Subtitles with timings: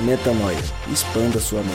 [0.00, 0.56] Metanoia.
[0.92, 1.74] Expanda sua mente.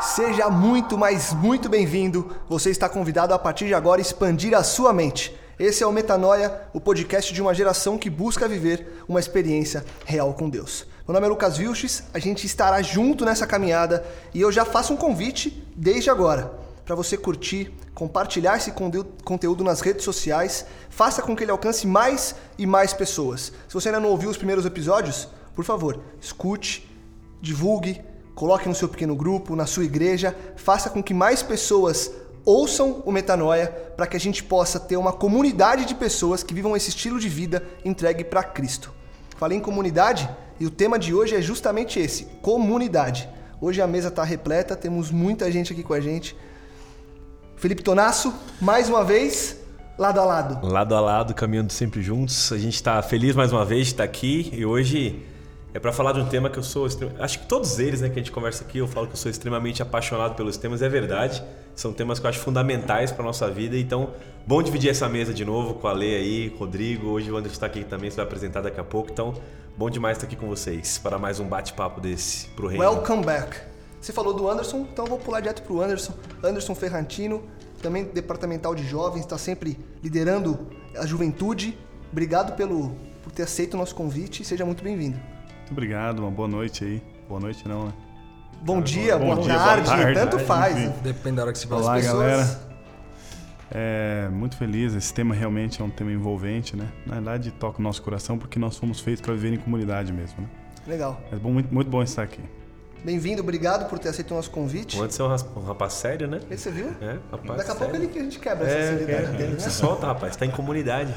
[0.00, 2.36] Seja muito, mas muito bem-vindo.
[2.48, 5.36] Você está convidado a partir de agora expandir a sua mente.
[5.58, 10.32] Esse é o Metanoia, o podcast de uma geração que busca viver uma experiência real
[10.34, 10.86] com Deus.
[11.06, 14.94] Meu nome é Lucas Vilches, a gente estará junto nessa caminhada e eu já faço
[14.94, 18.72] um convite desde agora para você curtir, compartilhar esse
[19.24, 23.52] conteúdo nas redes sociais, faça com que ele alcance mais e mais pessoas.
[23.68, 26.88] Se você ainda não ouviu os primeiros episódios, por favor, escute,
[27.40, 28.00] divulgue,
[28.34, 32.10] coloque no seu pequeno grupo, na sua igreja, faça com que mais pessoas
[32.44, 36.76] ouçam o Metanoia para que a gente possa ter uma comunidade de pessoas que vivam
[36.76, 38.92] esse estilo de vida entregue para Cristo.
[39.36, 43.28] Falei em comunidade e o tema de hoje é justamente esse: comunidade.
[43.60, 46.36] Hoje a mesa está repleta, temos muita gente aqui com a gente.
[47.62, 49.56] Felipe Tonasso, mais uma vez,
[49.96, 50.66] lado a lado.
[50.66, 52.50] Lado a lado, caminhando sempre juntos.
[52.50, 55.24] A gente está feliz mais uma vez de estar aqui e hoje
[55.72, 56.88] é para falar de um tema que eu sou.
[57.20, 59.30] Acho que todos eles, né, que a gente conversa aqui, eu falo que eu sou
[59.30, 61.40] extremamente apaixonado pelos temas, é verdade.
[61.72, 63.78] São temas que eu acho fundamentais para nossa vida.
[63.78, 64.10] Então,
[64.44, 67.10] bom dividir essa mesa de novo com a Lê aí, Rodrigo.
[67.10, 69.12] Hoje o Anderson está aqui também, você vai apresentar daqui a pouco.
[69.12, 69.34] Então,
[69.78, 72.82] bom demais estar aqui com vocês para mais um bate-papo desse pro reino.
[72.82, 73.71] Welcome back.
[74.02, 76.12] Você falou do Anderson, então eu vou pular direto pro Anderson.
[76.42, 77.40] Anderson Ferrantino,
[77.80, 80.66] também departamental de jovens, está sempre liderando
[80.98, 81.78] a juventude.
[82.10, 84.44] Obrigado pelo, por ter aceito o nosso convite.
[84.44, 85.16] Seja muito bem-vindo.
[85.58, 87.02] Muito obrigado, uma boa noite aí.
[87.28, 87.92] Boa noite não, né?
[88.60, 90.76] Bom dia, bom boa, dia, tarde, boa tarde, tanto faz.
[90.76, 90.92] Enfim.
[91.00, 91.82] Depende da hora que se fala.
[91.82, 92.16] Olá, pessoas...
[92.16, 92.60] galera.
[93.70, 96.88] É, muito feliz, esse tema realmente é um tema envolvente, né?
[97.06, 100.42] Na verdade, toca o nosso coração porque nós fomos feitos para viver em comunidade mesmo,
[100.42, 100.48] né?
[100.88, 101.20] Legal.
[101.30, 102.42] É bom, muito, muito bom estar aqui.
[103.04, 104.96] Bem-vindo, obrigado por ter aceito o nosso convite.
[104.96, 106.40] Pode ser um, um rapaz sério, né?
[106.48, 106.94] Esse você viu?
[107.00, 109.52] É, rapaz Daqui a pouco ele que a gente quebra é, essa seriedade é, dele,
[109.54, 109.58] né?
[109.58, 111.12] Se solta, rapaz, tá em comunidade.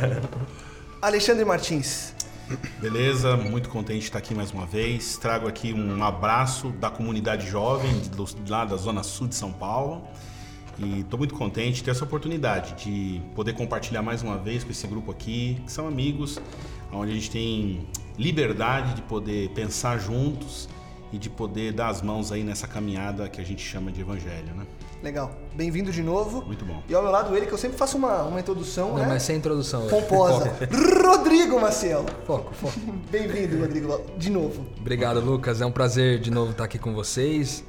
[1.00, 2.12] Alexandre Martins.
[2.78, 5.16] Beleza, muito contente de estar aqui mais uma vez.
[5.16, 10.06] Trago aqui um abraço da comunidade jovem do, lá da Zona Sul de São Paulo.
[10.78, 14.70] E estou muito contente de ter essa oportunidade de poder compartilhar mais uma vez com
[14.70, 16.38] esse grupo aqui, que são amigos,
[16.92, 17.88] onde a gente tem
[18.18, 20.68] liberdade de poder pensar juntos
[21.12, 24.54] e de poder dar as mãos aí nessa caminhada que a gente chama de evangelho,
[24.54, 24.66] né?
[25.02, 25.36] Legal.
[25.54, 26.42] Bem-vindo de novo.
[26.46, 26.82] Muito bom.
[26.88, 29.06] E ao meu lado ele, que eu sempre faço uma, uma introdução, Não, né?
[29.08, 29.86] mas sem introdução.
[29.88, 30.50] Pomposa.
[31.04, 32.06] Rodrigo Maciel.
[32.26, 32.78] Foco, foco.
[33.10, 34.64] Bem-vindo, Rodrigo, de novo.
[34.78, 35.60] Obrigado, Lucas.
[35.60, 37.64] É um prazer de novo estar aqui com vocês,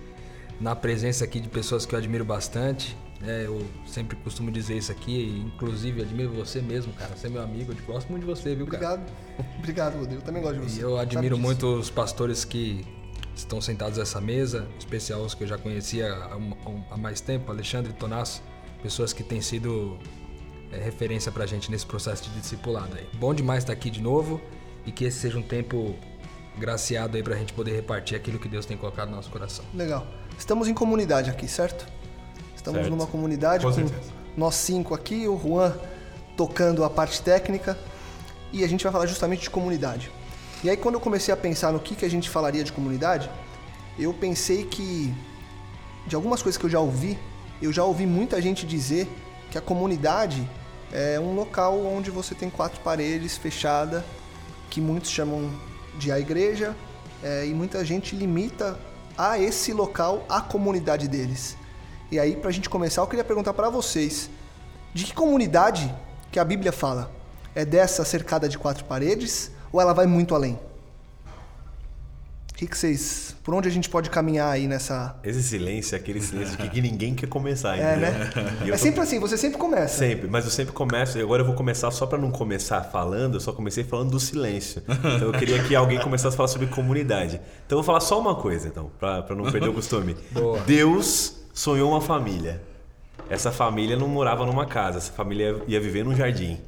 [0.62, 2.96] na presença aqui de pessoas que eu admiro bastante.
[3.26, 7.16] É, eu sempre costumo dizer isso aqui, inclusive admiro você mesmo, cara.
[7.16, 8.94] Você é meu amigo, eu gosto muito de você, viu, cara?
[8.94, 9.12] Obrigado.
[9.58, 10.22] Obrigado, Rodrigo.
[10.22, 10.80] Eu também gosto de você.
[10.80, 12.86] E eu admiro muito os pastores que
[13.36, 16.14] estão sentados nessa mesa, em especial os que eu já conhecia
[16.92, 18.42] há, mais tempo, Alexandre Tonasso,
[18.82, 19.98] pessoas que têm sido
[20.72, 23.08] é, referência pra gente nesse processo de discipulado aí.
[23.14, 24.42] Bom demais estar aqui de novo
[24.86, 25.96] e que esse seja um tempo
[26.58, 29.66] graciado aí pra gente poder repartir aquilo que Deus tem colocado no nosso coração.
[29.74, 30.06] Legal.
[30.38, 31.88] Estamos em comunidade aqui, certo?
[32.56, 32.92] Estamos certo.
[32.92, 33.92] numa comunidade com, com
[34.38, 35.74] nós cinco aqui, o Juan
[36.38, 37.78] tocando a parte técnica
[38.52, 40.12] e a gente vai falar justamente de comunidade.
[40.64, 43.30] E aí quando eu comecei a pensar no que, que a gente falaria de comunidade,
[44.00, 45.14] eu pensei que
[46.08, 47.20] de algumas coisas que eu já ouvi,
[47.62, 49.08] eu já ouvi muita gente dizer
[49.52, 50.50] que a comunidade
[50.92, 54.06] é um local onde você tem quatro paredes fechada,
[54.70, 55.52] que muitos chamam
[55.98, 56.76] de a igreja,
[57.22, 58.80] é, e muita gente limita
[59.18, 61.58] a esse local a comunidade deles.
[62.12, 64.30] E aí, para a gente começar, eu queria perguntar para vocês:
[64.94, 65.94] de que comunidade
[66.32, 67.12] que a Bíblia fala?
[67.56, 70.58] É dessa cercada de quatro paredes ou ela vai muito além?
[72.52, 73.36] O que, que vocês.
[73.44, 75.18] Por onde a gente pode caminhar aí nessa.
[75.24, 77.78] Esse silêncio é aquele silêncio que, que ninguém quer começar.
[77.78, 78.12] É, entendeu?
[78.12, 78.54] né?
[78.64, 79.98] E eu É tô- sempre assim, você sempre começa.
[79.98, 83.34] Sempre, mas eu sempre começo, e agora eu vou começar só pra não começar falando,
[83.34, 84.84] eu só comecei falando do silêncio.
[84.88, 87.42] Então eu queria que alguém começasse a falar sobre comunidade.
[87.66, 90.16] Então eu vou falar só uma coisa, então, pra, pra não perder o costume.
[90.32, 90.60] Boa.
[90.62, 92.62] Deus sonhou uma família.
[93.30, 96.60] Essa família não morava numa casa, essa família ia viver num jardim.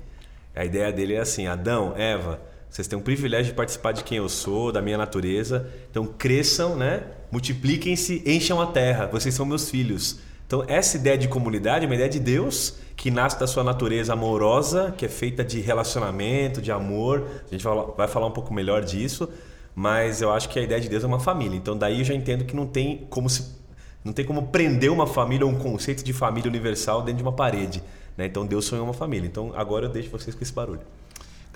[0.55, 2.39] A ideia dele é assim: Adão, Eva,
[2.75, 5.65] vocês têm o privilégio de participar de quem eu sou, da minha natureza.
[5.89, 7.03] Então cresçam, né?
[7.31, 9.07] Multipliquem-se, encham a terra.
[9.07, 10.19] Vocês são meus filhos.
[10.45, 14.11] Então essa ideia de comunidade é uma ideia de Deus que nasce da sua natureza
[14.11, 17.25] amorosa, que é feita de relacionamento, de amor.
[17.49, 17.63] A gente
[17.95, 19.29] vai falar um pouco melhor disso,
[19.73, 21.55] mas eu acho que a ideia de Deus é uma família.
[21.55, 23.55] Então daí eu já entendo que não tem como se
[24.03, 27.31] não tem como prender uma família ou um conceito de família universal dentro de uma
[27.31, 27.81] parede.
[28.17, 28.25] Né?
[28.25, 29.25] Então Deus sonhou uma família.
[29.25, 30.81] Então agora eu deixo vocês com esse barulho.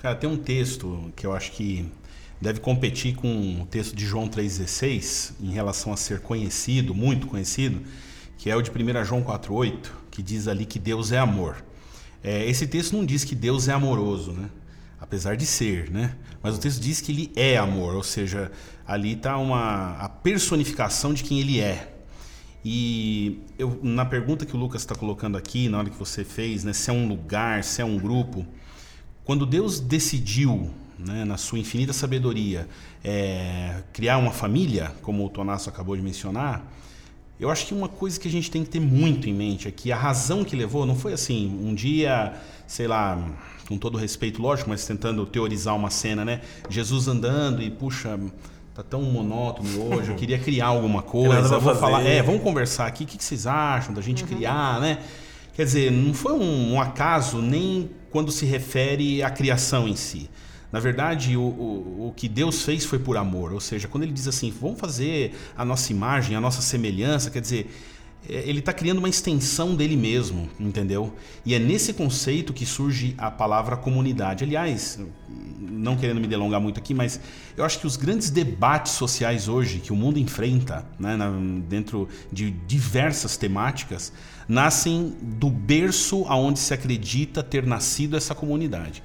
[0.00, 1.84] Cara, tem um texto que eu acho que
[2.40, 7.82] deve competir com o texto de João 3,16 em relação a ser conhecido, muito conhecido,
[8.38, 11.62] que é o de 1 João 4,8, que diz ali que Deus é amor.
[12.24, 14.48] É, esse texto não diz que Deus é amoroso, né?
[14.98, 16.16] apesar de ser, né?
[16.42, 18.50] mas o texto diz que ele é amor, ou seja,
[18.86, 21.94] ali está uma, a personificação de quem ele é.
[22.64, 26.64] E eu, na pergunta que o Lucas está colocando aqui, na hora que você fez,
[26.64, 28.46] né, se é um lugar, se é um grupo,
[29.24, 32.68] quando Deus decidiu, né, na sua infinita sabedoria,
[33.02, 36.64] é, criar uma família, como o Tonasso acabou de mencionar,
[37.40, 39.70] eu acho que uma coisa que a gente tem que ter muito em mente é
[39.70, 42.34] que a razão que levou não foi assim, um dia,
[42.66, 43.18] sei lá,
[43.66, 46.42] com todo respeito, lógico, mas tentando teorizar uma cena, né?
[46.68, 48.20] Jesus andando e, puxa,
[48.74, 51.80] tá tão monótono hoje, eu queria criar alguma coisa, vou fazer.
[51.80, 54.98] falar, é, vamos conversar aqui, o que que vocês acham da gente criar, né?
[55.54, 60.28] Quer dizer, não foi um, um acaso nem quando se refere à criação em si.
[60.72, 63.52] Na verdade, o, o, o que Deus fez foi por amor.
[63.52, 67.40] Ou seja, quando ele diz assim, vamos fazer a nossa imagem, a nossa semelhança, quer
[67.40, 67.70] dizer,
[68.28, 71.12] ele está criando uma extensão dele mesmo, entendeu?
[71.44, 74.44] E é nesse conceito que surge a palavra comunidade.
[74.44, 75.00] Aliás,
[75.58, 77.20] não querendo me delongar muito aqui, mas
[77.56, 81.16] eu acho que os grandes debates sociais hoje que o mundo enfrenta, né,
[81.68, 84.12] dentro de diversas temáticas,
[84.46, 89.02] nascem do berço aonde se acredita ter nascido essa comunidade.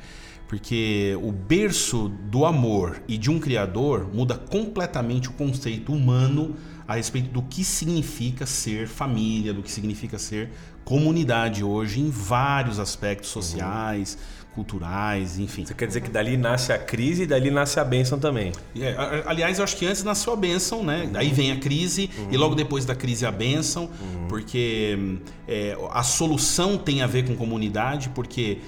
[0.48, 6.56] Porque o berço do amor e de um criador muda completamente o conceito humano
[6.88, 10.52] a respeito do que significa ser família, do que significa ser
[10.84, 14.18] comunidade hoje em vários aspectos sociais,
[14.56, 15.66] culturais, enfim.
[15.66, 18.54] Você quer dizer que dali nasce a crise e dali nasce a bênção também.
[18.80, 18.96] É,
[19.26, 21.10] aliás, eu acho que antes nasceu a bênção, né?
[21.12, 23.90] Daí vem a crise e logo depois da crise a bênção,
[24.30, 28.60] porque hum, é, a solução tem a ver com comunidade, porque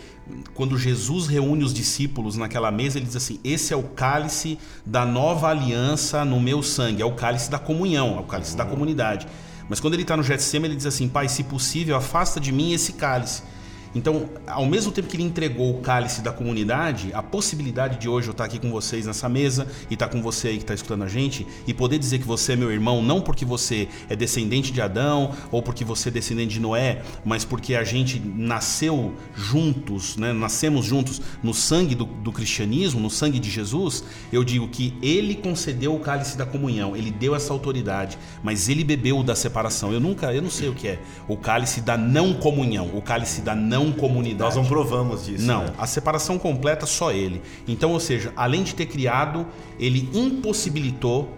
[0.53, 5.05] quando Jesus reúne os discípulos naquela mesa, ele diz assim: Esse é o cálice da
[5.05, 9.27] nova aliança no meu sangue, é o cálice da comunhão, é o cálice da comunidade.
[9.69, 12.73] Mas quando ele está no Getsemane, ele diz assim: Pai, se possível, afasta de mim
[12.73, 13.43] esse cálice.
[13.95, 18.27] Então, ao mesmo tempo que ele entregou o cálice da comunidade, a possibilidade de hoje
[18.27, 21.03] eu estar aqui com vocês nessa mesa e estar com você aí que está escutando
[21.03, 24.71] a gente e poder dizer que você é meu irmão, não porque você é descendente
[24.71, 30.17] de Adão ou porque você é descendente de Noé, mas porque a gente nasceu juntos,
[30.17, 30.33] né?
[30.33, 35.35] nascemos juntos no sangue do, do cristianismo, no sangue de Jesus, eu digo que ele
[35.35, 39.91] concedeu o cálice da comunhão, ele deu essa autoridade, mas ele bebeu o da separação.
[39.91, 43.41] Eu nunca, eu não sei o que é o cálice da não comunhão, o cálice
[43.41, 44.43] da não comunidade.
[44.43, 45.45] Nós não provamos disso.
[45.45, 45.73] Não, né?
[45.77, 47.41] a separação completa só ele.
[47.67, 49.45] Então, ou seja, além de ter criado,
[49.79, 51.33] ele impossibilitou.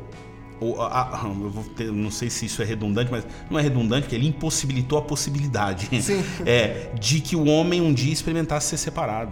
[0.62, 3.62] Ou, a- a- eu vou ter- não sei se isso é redundante, mas não é
[3.62, 6.22] redundante, porque ele impossibilitou a possibilidade Sim.
[6.46, 9.32] é, de que o homem um dia experimentasse ser separado.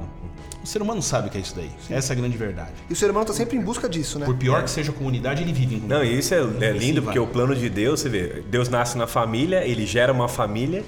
[0.64, 1.70] O ser humano sabe o que é isso daí.
[1.90, 2.72] Essa é a grande verdade.
[2.90, 4.26] E o ser humano tá sempre em busca disso, né?
[4.26, 6.16] Por pior que seja a comunidade, ele vive em Não, comunidade.
[6.16, 9.08] e isso é, é lindo porque o plano de Deus, você vê, Deus nasce na
[9.08, 10.84] família, ele gera uma família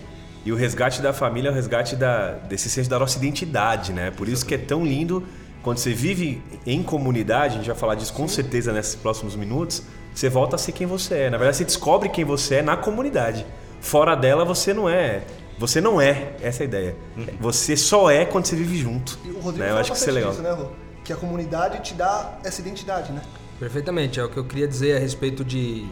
[0.45, 4.11] e o resgate da família é o resgate da, desse senso da nossa identidade, né?
[4.11, 5.23] Por isso que é tão lindo
[5.61, 9.83] quando você vive em comunidade, a gente vai falar disso com certeza nesses próximos minutos,
[10.13, 11.29] você volta a ser quem você é.
[11.29, 13.45] Na verdade, você descobre quem você é na comunidade.
[13.81, 15.23] Fora dela, você não é.
[15.57, 16.95] Você não é, essa é a ideia.
[17.39, 19.19] Você só é quando você vive junto.
[19.25, 19.71] E o Rodrigo né?
[19.71, 20.31] Eu acho que isso é legal.
[20.31, 20.67] disso, né, Rô?
[21.03, 23.21] Que a comunidade te dá essa identidade, né?
[23.59, 25.85] Perfeitamente, é o que eu queria dizer a respeito de.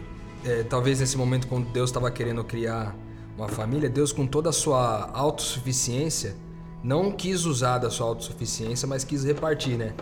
[0.45, 2.95] é, talvez nesse momento, quando Deus estava querendo criar
[3.37, 6.35] uma família, Deus, com toda a sua autossuficiência,
[6.83, 9.93] não quis usar da sua autossuficiência, mas quis repartir, né?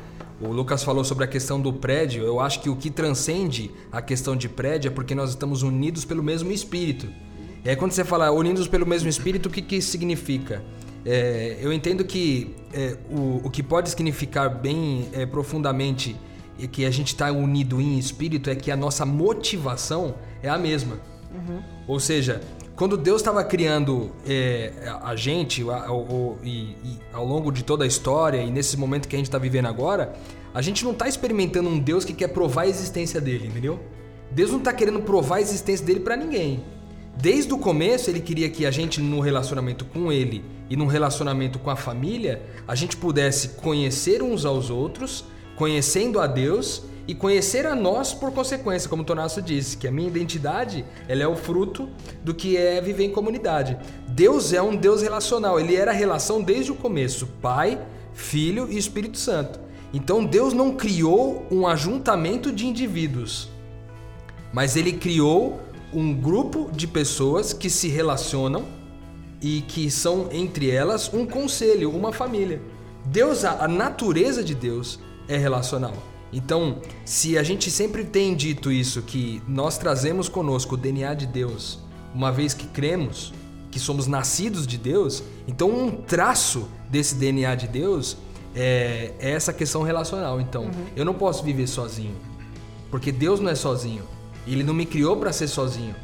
[0.42, 2.24] O Lucas falou sobre a questão do prédio.
[2.24, 6.06] Eu acho que o que transcende a questão de prédio é porque nós estamos unidos
[6.06, 7.08] pelo mesmo espírito.
[7.64, 10.64] E aí, quando você fala unidos pelo mesmo espírito, o que, que isso significa?
[11.06, 16.16] É, eu entendo que é, o, o que pode significar bem é, profundamente
[16.58, 20.58] e que a gente está unido em espírito é que a nossa motivação é a
[20.58, 21.00] mesma.
[21.88, 22.42] Ou seja,
[22.76, 25.88] quando Deus estava criando é, a gente a-
[26.44, 26.50] e,
[26.84, 29.68] e ao longo de toda a história e nesse momento que a gente está vivendo
[29.68, 30.14] agora,
[30.54, 33.80] a gente não está experimentando um Deus que quer provar a existência dele, entendeu?
[34.32, 36.64] Deus não está querendo provar a existência dele para ninguém.
[37.18, 41.60] Desde o começo, ele queria que a gente, no relacionamento com ele e no relacionamento
[41.60, 45.24] com a família, a gente pudesse conhecer uns aos outros,
[45.56, 49.92] conhecendo a Deus e conhecer a nós por consequência, como o Tonasso disse, que a
[49.92, 51.88] minha identidade ela é o fruto
[52.24, 53.78] do que é viver em comunidade.
[54.08, 57.80] Deus é um Deus relacional, ele era relação desde o começo, Pai,
[58.14, 59.60] Filho e Espírito Santo.
[59.94, 63.50] Então Deus não criou um ajuntamento de indivíduos,
[64.52, 65.60] mas ele criou
[65.94, 68.66] um grupo de pessoas que se relacionam
[69.42, 72.62] e que são entre elas um conselho, uma família.
[73.06, 75.94] Deus, a, natureza de Deus é relacional.
[76.36, 81.26] Então, se a gente sempre tem dito isso, que nós trazemos conosco o DNA de
[81.26, 81.80] Deus,
[82.14, 83.34] uma vez que cremos
[83.72, 88.18] que somos nascidos de Deus, então um traço desse DNA de Deus
[88.54, 90.42] é, é essa questão relacional.
[90.42, 92.16] Então, eu não posso viver sozinho,
[92.92, 94.04] porque Deus não é sozinho.
[94.46, 95.96] Ele não me criou para ser sozinho.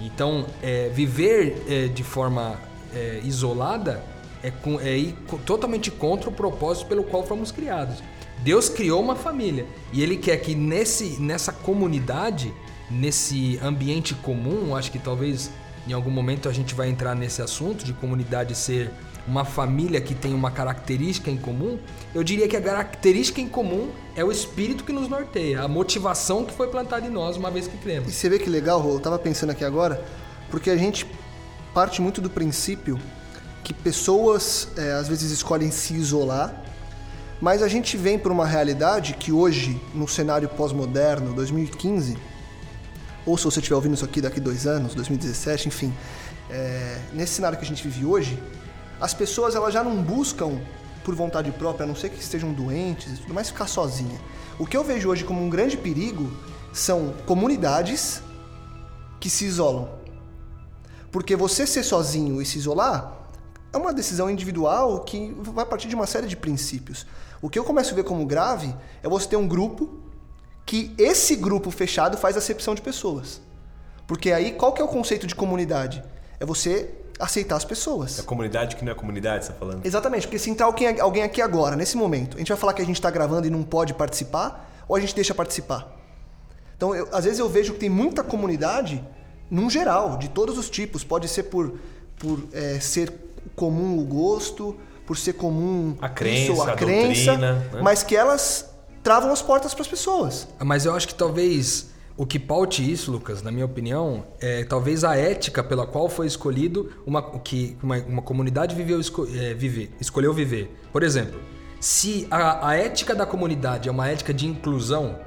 [0.00, 2.56] Então, é, viver é, de forma
[2.94, 4.04] é, isolada
[4.44, 7.96] é, com- é ir totalmente contra o propósito pelo qual fomos criados.
[8.42, 12.52] Deus criou uma família e Ele quer que nesse, nessa comunidade,
[12.90, 15.50] nesse ambiente comum, acho que talvez
[15.86, 18.90] em algum momento a gente vai entrar nesse assunto de comunidade ser
[19.26, 21.78] uma família que tem uma característica em comum,
[22.12, 26.44] eu diria que a característica em comum é o espírito que nos norteia, a motivação
[26.44, 28.12] que foi plantada em nós uma vez que E cremos.
[28.12, 30.04] você vê que legal, Rô, eu tava pensando aqui agora,
[30.50, 31.06] porque a gente
[31.72, 32.98] parte muito do princípio
[33.62, 36.60] que pessoas é, às vezes escolhem se isolar,
[37.42, 42.16] mas a gente vem para uma realidade que hoje, no cenário pós-moderno, 2015,
[43.26, 45.92] ou se você estiver ouvindo isso aqui daqui dois anos, 2017, enfim,
[46.48, 48.40] é, nesse cenário que a gente vive hoje,
[49.00, 50.60] as pessoas elas já não buscam
[51.02, 54.20] por vontade própria, a não ser que estejam doentes e tudo mais, ficar sozinha.
[54.56, 56.32] O que eu vejo hoje como um grande perigo
[56.72, 58.22] são comunidades
[59.18, 59.88] que se isolam.
[61.10, 63.21] Porque você ser sozinho e se isolar
[63.72, 67.06] é uma decisão individual que vai partir de uma série de princípios.
[67.40, 69.88] O que eu começo a ver como grave é você ter um grupo
[70.64, 73.40] que esse grupo fechado faz acepção de pessoas.
[74.06, 76.02] Porque aí qual que é o conceito de comunidade?
[76.38, 78.18] É você aceitar as pessoas.
[78.18, 79.84] É comunidade que não é comunidade, você tá falando?
[79.86, 82.82] Exatamente, porque se entrar alguém, alguém aqui agora, nesse momento, a gente vai falar que
[82.82, 85.98] a gente está gravando e não pode participar, ou a gente deixa participar?
[86.76, 89.02] Então, eu- às vezes eu vejo que tem muita comunidade,
[89.50, 91.04] num geral, de todos os tipos.
[91.04, 91.78] Pode ser por,
[92.18, 93.12] por é, ser
[93.56, 97.80] comum o gosto, por ser comum A crença, isso a, a crença, doutrina, né?
[97.82, 98.70] mas que elas
[99.02, 100.48] travam as portas para as pessoas.
[100.60, 105.02] Mas eu acho que talvez o que paute isso, Lucas, na minha opinião, é talvez
[105.02, 109.54] a ética pela qual foi escolhido uma o que uma, uma comunidade viveu, esco- é,
[109.54, 110.70] viver, escolheu viver.
[110.92, 111.40] Por exemplo,
[111.80, 115.18] se a, a ética da comunidade é uma ética de inclusão,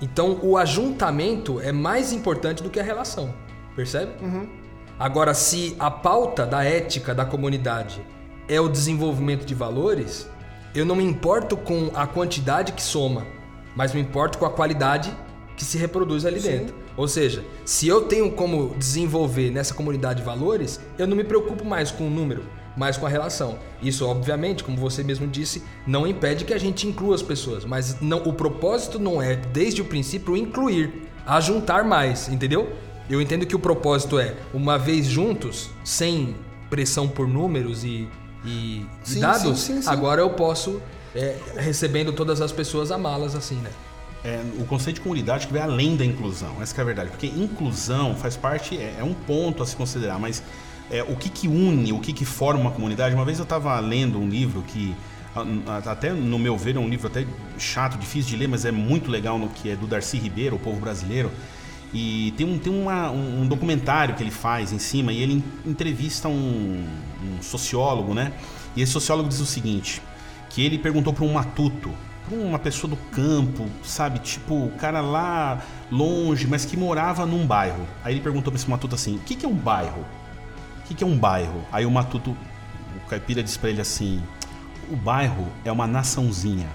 [0.00, 3.34] então o ajuntamento é mais importante do que a relação,
[3.76, 4.12] percebe?
[4.98, 8.02] Agora, se a pauta da ética da comunidade
[8.48, 10.28] é o desenvolvimento de valores,
[10.74, 13.24] eu não me importo com a quantidade que soma,
[13.76, 15.16] mas me importo com a qualidade
[15.56, 16.74] que se reproduz ali dentro.
[16.96, 21.92] Ou seja, se eu tenho como desenvolver nessa comunidade valores, eu não me preocupo mais
[21.92, 22.42] com o número,
[22.76, 23.56] mas com a relação.
[23.80, 28.00] Isso, obviamente, como você mesmo disse, não impede que a gente inclua as pessoas, mas
[28.00, 32.72] não, o propósito não é, desde o princípio, incluir, ajuntar mais, entendeu?
[33.08, 36.36] Eu entendo que o propósito é, uma vez juntos, sem
[36.68, 38.08] pressão por números e,
[38.44, 39.88] e- e Sim, dados, sim, sim, sim.
[39.88, 40.80] agora eu posso,
[41.14, 43.70] é, recebendo todas as pessoas, amá-las assim, né?
[44.24, 47.08] É, o conceito de comunidade que vai além da inclusão, essa que é a verdade.
[47.10, 50.42] Porque inclusão faz parte, é, é um ponto a se considerar, mas
[50.90, 53.14] é, o que, que une, o que, que forma uma comunidade?
[53.14, 54.94] Uma vez eu estava lendo um livro que,
[55.86, 57.24] até no meu ver, é um livro até
[57.58, 60.58] chato, difícil de ler, mas é muito legal, no que é do Darcy Ribeiro, O
[60.58, 61.30] Povo Brasileiro.
[61.92, 65.32] E tem, um, tem uma- um, um documentário que ele faz em cima e ele
[65.34, 66.84] en- entrevista um,
[67.22, 68.32] um sociólogo, né?
[68.76, 70.02] E esse sociólogo diz o seguinte:
[70.50, 71.90] que ele perguntou para um matuto,
[72.28, 74.18] pra uma pessoa do campo, sabe?
[74.18, 77.86] Tipo, o cara lá longe, mas que morava num bairro.
[78.04, 80.04] Aí ele perguntou para esse matuto assim: o que, que é um bairro?
[80.80, 81.64] O que, que é um bairro?
[81.72, 82.36] Aí o matuto,
[82.96, 84.22] o caipira disse para ele assim:
[84.90, 86.68] o bairro é uma naçãozinha.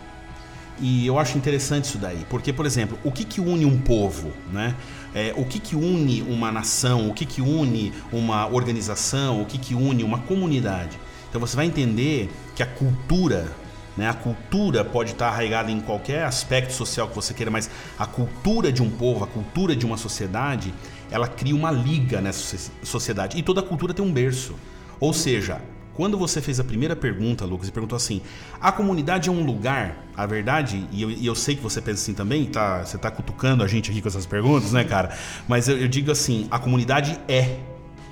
[0.80, 4.34] E eu acho interessante isso daí, porque, por exemplo, o que, que une um povo,
[4.52, 4.76] né?
[5.16, 9.58] É, o que, que une uma nação, o que, que une uma organização, o que,
[9.58, 11.00] que une uma comunidade.
[11.30, 13.52] Então você vai entender que a cultura
[13.96, 14.10] né?
[14.10, 18.72] A cultura pode estar arraigada em qualquer aspecto social que você queira, mas a cultura
[18.72, 20.74] de um povo, a cultura de uma sociedade,
[21.12, 23.38] ela cria uma liga nessa sociedade.
[23.38, 24.56] E toda cultura tem um berço.
[25.00, 25.62] Ou seja,
[25.96, 28.22] quando você fez a primeira pergunta, Lucas, e perguntou assim:
[28.60, 30.06] a comunidade é um lugar?
[30.16, 33.12] A verdade, e eu, e eu sei que você pensa assim também, tá, você está
[33.12, 35.16] cutucando a gente aqui com essas perguntas, né, cara?
[35.48, 37.60] Mas eu, eu digo assim: a comunidade é.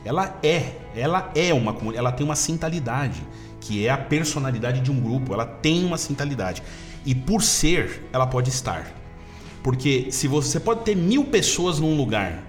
[0.03, 0.77] Ela é.
[0.95, 1.99] Ela é uma comunidade.
[1.99, 3.21] Ela tem uma centralidade,
[3.59, 5.33] que é a personalidade de um grupo.
[5.33, 6.63] Ela tem uma centralidade.
[7.05, 8.91] E por ser, ela pode estar.
[9.63, 12.43] Porque se você, você pode ter mil pessoas num lugar,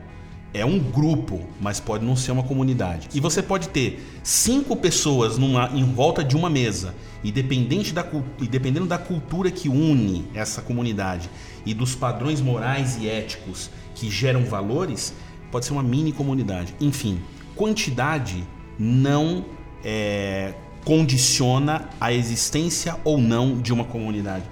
[0.55, 3.09] é um grupo, mas pode não ser uma comunidade.
[3.15, 6.95] E você pode ter cinco pessoas numa, em volta de uma mesa,
[7.25, 8.05] e, dependente da,
[8.41, 11.31] e dependendo da cultura que une essa comunidade
[11.65, 15.15] e dos padrões morais e éticos que geram valores,
[15.51, 16.75] pode ser uma mini comunidade.
[16.81, 17.21] Enfim,
[17.55, 18.45] quantidade
[18.79, 19.45] não
[19.85, 20.53] é,
[20.85, 24.45] condiciona a existência ou não de uma comunidade.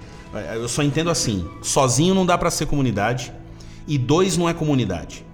[0.53, 3.33] Eu só entendo assim: sozinho não dá para ser comunidade,
[3.87, 5.25] e dois não é comunidade.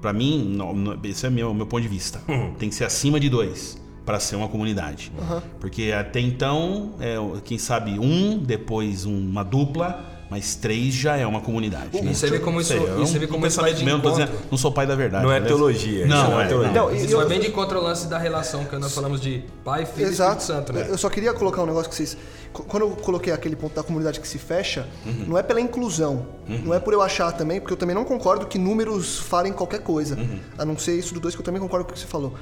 [0.00, 0.58] Para mim,
[1.04, 2.22] esse é meu meu ponto de vista.
[2.28, 2.54] Uhum.
[2.54, 5.12] Tem que ser acima de dois para ser uma comunidade.
[5.16, 5.40] Uhum.
[5.60, 11.40] Porque até então, é, quem sabe um, depois uma dupla, mas três já é uma
[11.40, 11.98] comunidade.
[11.98, 12.14] E né?
[12.14, 13.98] você vê como isso, Sei, é um, você vê como um isso vai de mesmo,
[13.98, 14.24] encontro.
[14.24, 15.24] dizendo, não sou pai da verdade.
[15.24, 15.54] Não é beleza?
[15.56, 16.06] teologia.
[16.06, 16.72] Não, isso é, é teologia.
[16.72, 19.42] Não, Isso eu- vai bem de encontro ao lance da relação que nós falamos de
[19.64, 20.36] Pai, Filho Exato.
[20.36, 20.86] e Espírito Santo, né?
[20.88, 22.16] Eu só queria colocar um negócio que vocês.
[22.52, 25.24] qu- Quando eu coloquei aquele ponto da comunidade que se fecha, Uhum.
[25.28, 26.26] não é pela inclusão.
[26.48, 29.80] Não é por eu achar também, porque eu também não concordo que números falem qualquer
[29.80, 30.16] coisa.
[30.16, 30.38] Uhum.
[30.58, 32.34] A não ser isso do dois, que eu também concordo com o que você falou.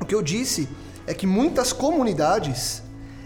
[0.00, 0.68] O que eu disse
[1.06, 2.82] é que muitas comunidades.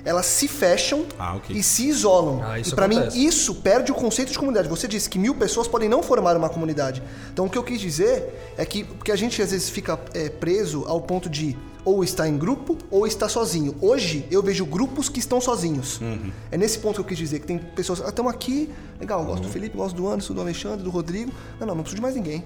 [0.09, 1.55] Elas se fecham Ah, ok.
[1.55, 2.41] e se isolam.
[2.43, 4.67] Ah, isso e pra mim, isso perde o conceito de comunidade.
[4.69, 7.03] Você disse que mil pessoas podem não formar uma comunidade.
[7.33, 10.31] Então, o que eu quis dizer é que porque a gente às vezes fica é,
[10.31, 13.75] preso ao ponto de ou estar em grupo ou estar sozinho.
[13.81, 16.01] Hoje, eu vejo grupos que estão sozinhos.
[16.01, 16.31] Uhum.
[16.51, 18.01] É nesse ponto que eu quis dizer, que tem pessoas...
[18.03, 18.69] Ah, estamos aqui,
[19.01, 19.47] legal, gosto Uhum.
[19.49, 21.33] do Felipe, gosto do Anderson, do Alexandre, do Rodrigo.
[21.59, 22.45] Não, não, não preciso de mais ninguém.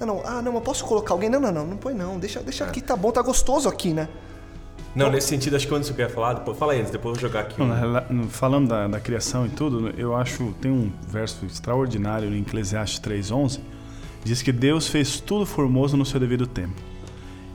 [0.00, 1.30] Não, não, ah, não, eu posso colocar alguém?
[1.30, 2.18] Não, não, não, não põe não.
[2.18, 2.42] Deixa, É.
[2.42, 4.08] deixa aqui, tá bom, tá gostoso aqui, né?
[4.94, 7.20] Não, nesse sentido, acho que quando você quer falar, depois, fala aí, antes, depois eu
[7.20, 7.58] vou jogar aqui.
[7.58, 12.40] Não, um- falando da, da criação e tudo, eu acho tem um verso extraordinário em
[12.42, 13.60] Eclesiastes 3:11,
[14.22, 16.74] diz que Deus fez tudo formoso no seu devido tempo.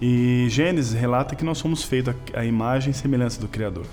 [0.02, 3.86] E Gênesis relata que nós somos feitos a, a imagem e semelhança do Criador.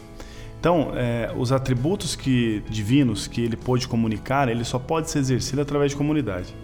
[0.58, 5.60] Então, é, os atributos que divinos que ele pôde comunicar, ele só pode ser exercido
[5.60, 6.54] através de comunidade.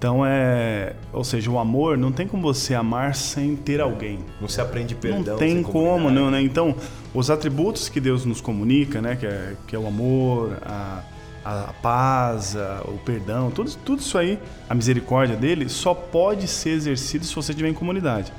[0.00, 4.20] Então é, ou seja, o amor não tem como você amar sem ter alguém.
[4.40, 5.34] Não se aprende perdão.
[5.34, 6.40] Não tem como, não, né?
[6.40, 6.74] Então,
[7.12, 9.14] os atributos que Deus nos comunica, né?
[9.14, 11.02] Que é, que é o amor, a,
[11.44, 14.38] a paz, a- o perdão, tudo, tudo isso aí,
[14.70, 18.32] a misericórdia dele, só pode ser exercido se você estiver em comunidade.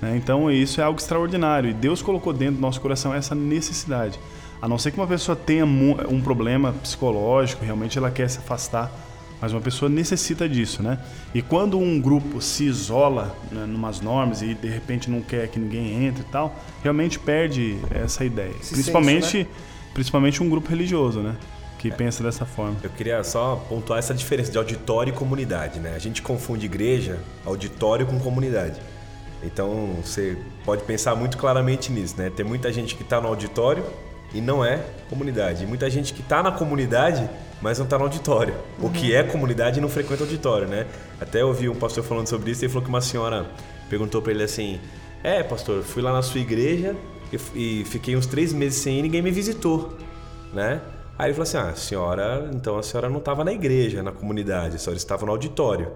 [0.00, 0.16] né?
[0.16, 1.68] Então, isso é algo extraordinário.
[1.68, 4.18] E Deus colocou dentro do nosso coração essa necessidade.
[4.62, 8.90] A não ser que uma pessoa tenha um problema psicológico, realmente ela quer se afastar
[9.42, 11.00] mas uma pessoa necessita disso, né?
[11.34, 15.58] E quando um grupo se isola né, numas normas e de repente não quer que
[15.58, 18.52] ninguém entre e tal, realmente perde essa ideia.
[18.60, 19.50] Esse principalmente, senso,
[19.92, 21.34] principalmente um grupo religioso, né?
[21.76, 22.76] Que pensa dessa forma.
[22.84, 25.92] Eu queria só pontuar essa diferença de auditório e comunidade, né?
[25.96, 28.80] A gente confunde igreja, auditório com comunidade.
[29.42, 32.30] Então você pode pensar muito claramente nisso, né?
[32.30, 33.84] Tem muita gente que está no auditório
[34.34, 35.66] e não é comunidade.
[35.66, 37.28] Muita gente que está na comunidade,
[37.60, 38.54] mas não está no auditório.
[38.80, 40.86] O que é comunidade não frequenta auditório, né?
[41.20, 43.46] Até ouvi um pastor falando sobre isso e falou que uma senhora
[43.88, 44.80] perguntou para ele assim:
[45.22, 46.96] É, pastor, fui lá na sua igreja
[47.54, 49.96] e, e fiquei uns três meses sem ir ninguém me visitou,
[50.52, 50.80] né?
[51.18, 54.76] Aí ele falou assim: Ah, senhora, então a senhora não estava na igreja, na comunidade,
[54.76, 55.92] a senhora estava no auditório.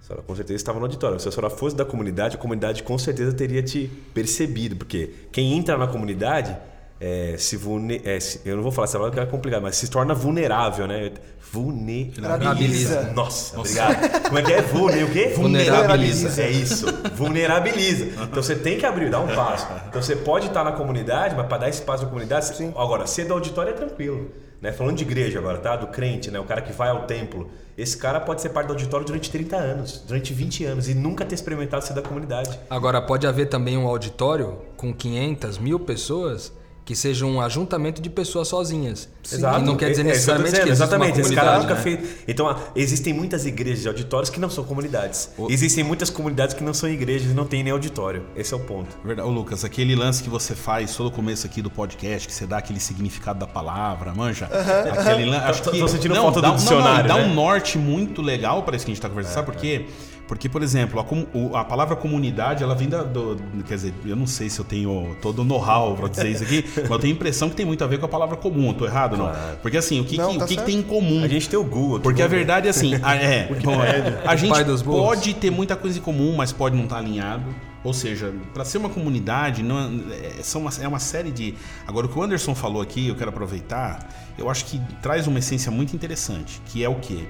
[0.00, 1.18] A senhora com certeza estava no auditório.
[1.18, 5.54] Se a senhora fosse da comunidade, a comunidade com certeza teria te percebido, porque quem
[5.54, 6.56] entra na comunidade
[7.00, 8.00] é, se vulne...
[8.04, 10.86] é, se- eu não vou falar essa palavra que é complicado, mas se torna vulnerável,
[10.86, 11.12] né?
[11.50, 13.12] Vulnerabiliza.
[13.14, 14.22] Nossa, obrigado.
[14.24, 14.62] Como é que é?
[14.62, 15.04] Vulne...
[15.04, 15.32] O quê?
[15.34, 16.42] Vulnerabiliza.
[16.42, 16.86] É isso.
[17.14, 18.04] Vulnerabiliza.
[18.24, 19.66] Então você tem que abrir, dar um passo.
[19.88, 23.24] Então você pode estar na comunidade, mas para dar espaço na comunidade, você- agora, ser
[23.24, 24.30] do auditório é tranquilo.
[24.60, 24.72] Né?
[24.72, 25.76] Falando de igreja agora, tá?
[25.76, 26.40] Do crente, né?
[26.40, 27.48] O cara que vai ao templo.
[27.76, 31.24] Esse cara pode ser parte do auditório durante 30 anos, durante 20 anos e nunca
[31.24, 32.58] ter experimentado ser da comunidade.
[32.68, 36.52] Agora, pode haver também um auditório com 500 mil pessoas
[36.88, 39.10] que seja um ajuntamento de pessoas sozinhas.
[39.30, 39.60] Exato.
[39.60, 41.20] E não quer dizer É- é que necessariamente dizendo, que Exatamente.
[41.20, 41.80] Esse cara nunca né?
[41.82, 42.00] fez.
[42.26, 45.28] Então, ah, existem muitas igrejas e auditórios que não são comunidades.
[45.50, 48.22] Existem muitas comunidades que não são igrejas e não tem nem auditório.
[48.34, 48.96] Esse é o ponto.
[49.04, 49.28] Verdade.
[49.28, 52.46] Ô, Lucas, aquele lance que você faz todo o começo aqui do podcast, que você
[52.46, 54.46] dá aquele significado da palavra, manja?
[54.46, 57.06] Aquele lan- acho Tô- que, tô sentindo não, falta do dá, um- não, não, dicionário,
[57.08, 57.24] dá né?
[57.26, 59.34] um norte muito legal para isso que a gente tá conversando.
[59.34, 59.84] Sabe por quê?
[60.28, 64.26] Porque, por exemplo, a, a palavra comunidade, ela vem da, do, Quer dizer, eu não
[64.26, 67.16] sei se eu tenho todo o know-how pra dizer isso aqui, mas eu tenho a
[67.16, 68.74] impressão que tem muito a ver com a palavra comum.
[68.74, 69.32] Tô errado, não?
[69.62, 71.24] Porque assim, o que, Não, que- tá o que, que tem em comum?
[71.24, 71.96] A gente tem o Google.
[71.96, 74.52] aqui, Porque a verdade é assim, a, é, bom, é, a gente
[74.84, 77.44] pode ter muita coisa em comum, mas pode não estar alinhado.
[77.82, 79.78] Ou seja, para ser uma comunidade, não,
[80.10, 81.54] é, são uma, é uma série de.
[81.86, 85.38] Agora, o que o Anderson falou aqui, eu quero aproveitar, eu acho que traz uma
[85.38, 87.26] essência muito interessante, que é o quê?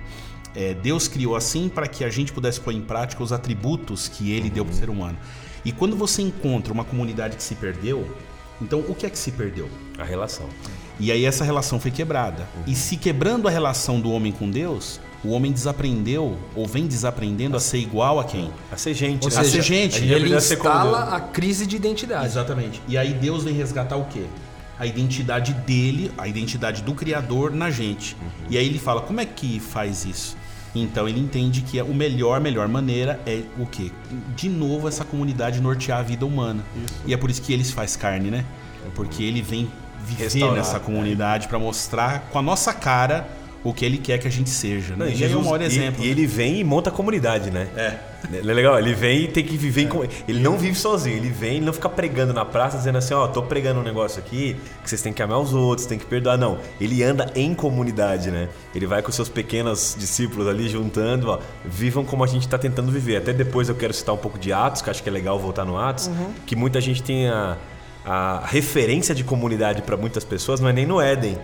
[0.59, 4.33] É, Deus criou assim para que a gente pudesse pôr em prática os atributos que
[4.33, 5.16] ele deu para o ser humano.
[5.64, 8.05] E quando você encontra uma comunidade que se perdeu,
[8.61, 9.68] então o que é que se perdeu?
[9.97, 10.49] A relação.
[10.99, 12.44] E aí essa relação foi quebrada.
[12.66, 17.57] E se quebrando a relação do homem com Deus, o homem desaprendeu ou vem desaprendendo
[17.57, 18.51] a ser igual a quem?
[18.73, 19.27] A ser gente.
[19.27, 19.37] Ou né?
[19.37, 19.97] A seja, ser gente.
[19.99, 22.27] a gente ele como instala a crise de identidade.
[22.27, 22.83] Exatamente.
[22.88, 24.25] E aí Deus vem resgatar o quê?
[24.77, 28.16] A identidade dele, a identidade do Criador na gente.
[28.51, 30.37] E aí ele fala, como é que faz isso?
[30.83, 33.91] Então ele entende que o melhor, melhor maneira é o quê?
[34.37, 36.62] De novo essa comunidade nortear a vida humana.
[37.07, 38.45] E é por isso que ele se faz carne, né?
[38.95, 39.71] Porque ele vem
[40.05, 43.29] viver Restaurar, nessa comunidade para mostrar com a nossa cara
[43.68, 44.94] o que ele quer que a gente seja.
[44.96, 45.12] Não, Né?
[45.12, 46.04] e e aí é Jesus- maior e- exemplo.
[46.04, 47.68] E, ele vem e monta a comunidade, né?
[47.76, 48.09] É.
[48.33, 50.02] É legal, ele vem e tem que viver em com...
[50.26, 53.28] Ele não vive sozinho, ele vem, ele não fica pregando na praça dizendo assim, ó,
[53.28, 56.37] tô pregando um negócio aqui, que vocês têm que amar os outros, tem que perdoar.
[56.37, 58.48] Não, ele anda em comunidade, né?
[58.74, 62.90] Ele vai com seus pequenos discípulos ali juntando, ó, vivam como a gente tá tentando
[62.90, 63.18] viver.
[63.18, 65.64] Até depois eu quero citar um pouco de Atos, que acho que é legal voltar
[65.64, 66.11] no Atos,
[66.44, 67.57] que muita gente tem a,
[68.11, 71.37] a referência de comunidade para muitas pessoas não é nem no Éden,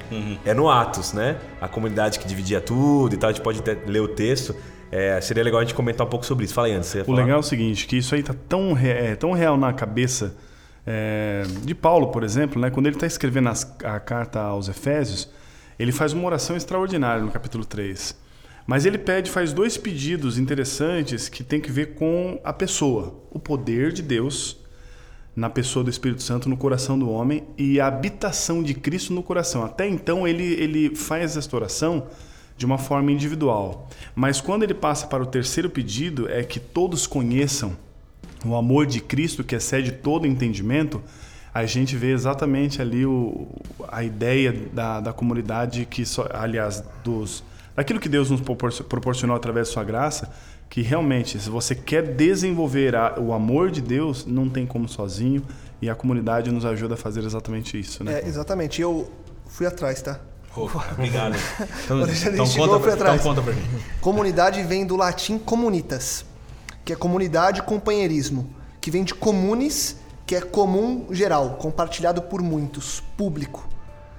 [0.46, 1.36] é no Atos, né?
[1.60, 4.56] A comunidade que dividia tudo e tal, a gente pode até ler o texto.
[4.90, 6.54] É, seria legal a gente comentar um pouco sobre isso.
[6.54, 6.94] Fala aí, antes.
[7.06, 10.34] O legal é o seguinte, que isso aí tá tão, é, tão real na cabeça
[10.86, 12.70] é, de Paulo, por exemplo, né?
[12.70, 15.28] quando ele está escrevendo as- a carta aos Efésios,
[15.78, 18.16] ele faz uma oração extraordinária no capítulo 3.
[18.66, 23.38] Mas ele pede, faz dois pedidos interessantes que tem que ver com a pessoa, o
[23.38, 24.63] poder de Deus
[25.34, 29.22] na pessoa do Espírito Santo no coração do homem e a habitação de Cristo no
[29.22, 29.64] coração.
[29.64, 32.06] Até então ele, ele faz esta oração
[32.56, 33.88] de uma forma individual.
[34.14, 37.76] Mas quando ele passa para o terceiro pedido, é que todos conheçam
[38.44, 41.02] o amor de Cristo que excede todo entendimento,
[41.52, 43.48] a gente vê exatamente ali o,
[43.88, 47.42] a ideia da, da comunidade que, só, aliás, dos,
[47.74, 50.30] daquilo que Deus nos propor- proporcionou através de sua graça,
[50.68, 55.42] que realmente, se você quer desenvolver a- o amor de Deus, não tem como sozinho,
[55.80, 58.20] e a comunidade nos ajuda a fazer exatamente isso, né?
[58.20, 58.80] É, exatamente.
[58.80, 59.10] Eu
[59.46, 60.18] fui atrás, tá?
[60.54, 61.34] Pô, obrigado.
[61.84, 63.20] Então, então chegou, conta, pra, atrás.
[63.20, 63.62] então conta pra mim.
[64.00, 66.24] Comunidade vem do latim comunitas,
[66.84, 68.48] que é comunidade e companheirismo,
[68.80, 69.96] que vem de comunes,
[70.26, 73.68] que é comum geral, compartilhado por muitos, público.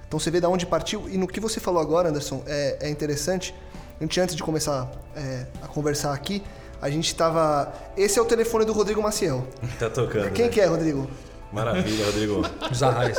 [0.08, 2.90] Então você vê da onde partiu e no que você falou agora, Anderson, é, é
[2.90, 3.56] interessante.
[4.00, 6.44] A gente antes de começar é, a conversar aqui,
[6.82, 7.74] a gente estava.
[7.96, 9.48] Esse é o telefone do Rodrigo Maciel.
[9.80, 10.32] Tá tocando.
[10.32, 10.52] Quem né?
[10.52, 11.10] que é, Rodrigo?
[11.52, 12.42] Maravilha, Rodrigo.
[12.70, 13.18] Os arrais.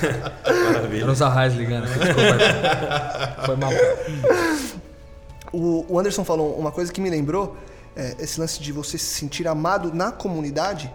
[0.72, 1.10] Maravilha.
[1.10, 1.86] Os arrais ligando.
[1.86, 3.42] Desculpa.
[3.44, 3.70] Foi mal.
[5.52, 7.54] O, o Anderson falou uma coisa que me lembrou,
[7.94, 10.90] é, esse lance de você se sentir amado na comunidade.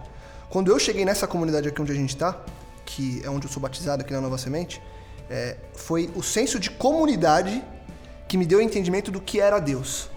[0.50, 2.40] Quando eu cheguei nessa comunidade aqui onde a gente está,
[2.84, 4.82] que é onde eu sou batizado aqui na Nova Semente,
[5.30, 7.62] é, foi o senso de comunidade
[8.32, 10.08] que me deu o entendimento do que era Deus.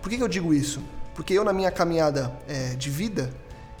[0.00, 0.82] Por que, que eu digo isso?
[1.14, 3.32] Porque eu, na minha caminhada é, de vida,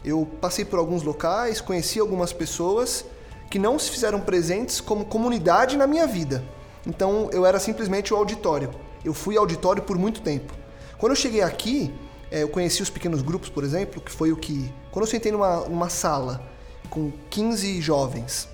[0.04, 3.04] eu passei por alguns locais, conheci algumas pessoas
[3.50, 6.44] que não se fizeram presentes como comunidade na minha vida.
[6.86, 8.70] Então eu era simplesmente o auditório.
[9.04, 10.54] Eu fui auditório por muito tempo.
[10.96, 11.92] Quando eu cheguei aqui,
[12.30, 14.72] é, eu conheci os pequenos grupos, por exemplo, que foi o que.
[14.92, 16.40] Quando eu sentei numa, numa sala
[16.88, 18.48] com 15 jovens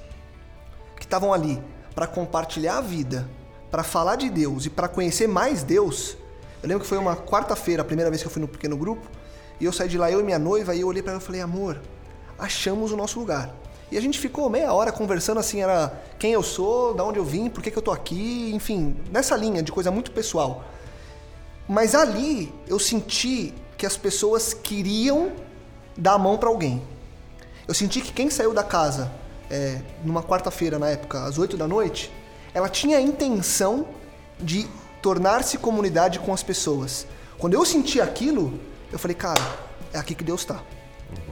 [0.96, 1.62] que estavam ali
[1.94, 3.28] para compartilhar a vida,
[3.70, 6.16] para falar de Deus e para conhecer mais Deus.
[6.62, 9.06] Eu lembro que foi uma quarta-feira, a primeira vez que eu fui no pequeno grupo,
[9.60, 11.24] e eu saí de lá, eu e minha noiva, e eu olhei para ela e
[11.24, 11.80] falei: amor,
[12.38, 13.54] achamos o nosso lugar.
[13.90, 17.24] E a gente ficou meia hora conversando assim, era quem eu sou, da onde eu
[17.24, 20.64] vim, por que, que eu tô aqui, enfim, nessa linha de coisa muito pessoal.
[21.66, 25.32] Mas ali eu senti que as pessoas queriam
[25.96, 26.82] dar a mão para alguém.
[27.66, 29.10] Eu senti que quem saiu da casa
[29.50, 32.10] é, numa quarta-feira, na época, às 8 da noite,
[32.54, 33.86] ela tinha a intenção
[34.40, 34.66] de
[35.02, 37.06] tornar-se comunidade com as pessoas.
[37.38, 38.58] Quando eu senti aquilo,
[38.92, 39.40] eu falei, cara,
[39.92, 40.60] é aqui que Deus está.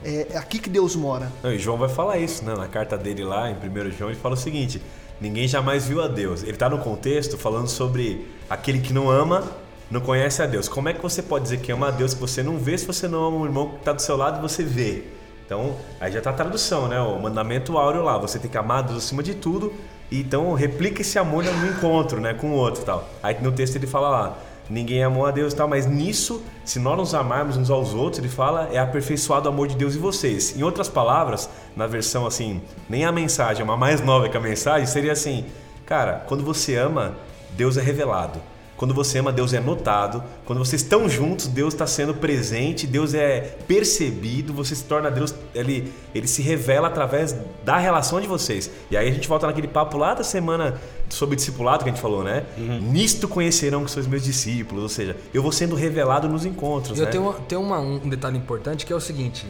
[0.04, 1.30] É, é aqui que Deus mora.
[1.42, 2.54] Não, e João vai falar isso, né?
[2.54, 4.80] Na carta dele lá, em 1 João, ele fala o seguinte:
[5.20, 6.42] ninguém jamais viu a Deus.
[6.42, 9.44] Ele está no contexto falando sobre aquele que não ama,
[9.90, 10.68] não conhece a Deus.
[10.68, 12.86] Como é que você pode dizer que ama a Deus que você não vê se
[12.86, 15.04] você não ama o irmão que está do seu lado você vê?
[15.44, 17.00] Então, aí já está a tradução, né?
[17.00, 18.18] O mandamento áureo lá.
[18.18, 19.72] Você tem que amar a Deus acima de tudo.
[20.10, 22.34] Então, replica esse amor no encontro, né?
[22.34, 23.08] Com o outro tal.
[23.22, 24.38] Aí no texto ele fala lá:
[24.70, 28.28] ninguém amou a Deus tal, mas nisso, se nós nos amarmos uns aos outros, ele
[28.28, 30.56] fala, é aperfeiçoado o amor de Deus em vocês.
[30.56, 34.86] Em outras palavras, na versão assim, nem a mensagem, uma mais nova que a mensagem,
[34.86, 35.44] seria assim,
[35.84, 37.14] cara, quando você ama,
[37.50, 38.40] Deus é revelado.
[38.76, 40.22] Quando você ama, Deus é notado.
[40.44, 45.34] Quando vocês estão juntos, Deus está sendo presente, Deus é percebido, você se torna Deus,
[45.54, 47.34] ele, ele se revela através
[47.64, 48.70] da relação de vocês.
[48.90, 52.02] E aí a gente volta naquele papo lá da semana sobre discipulado que a gente
[52.02, 52.44] falou, né?
[52.58, 52.80] Uhum.
[52.92, 56.98] Nisto conhecerão que sois meus discípulos, ou seja, eu vou sendo revelado nos encontros.
[56.98, 57.10] Eu né?
[57.10, 59.46] tenho, tenho uma, um detalhe importante que é o seguinte: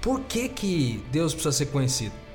[0.00, 2.25] por que, que Deus precisa ser conhecido?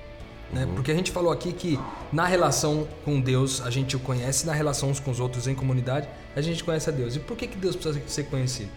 [0.52, 0.66] Né?
[0.66, 0.76] Uhum.
[0.76, 1.80] Porque a gente falou aqui que
[2.12, 5.56] na relação com Deus a gente o conhece, na relação uns com os outros em
[5.56, 7.16] comunidade a gente conhece a Deus.
[7.16, 8.70] E por que, que Deus precisa ser conhecido?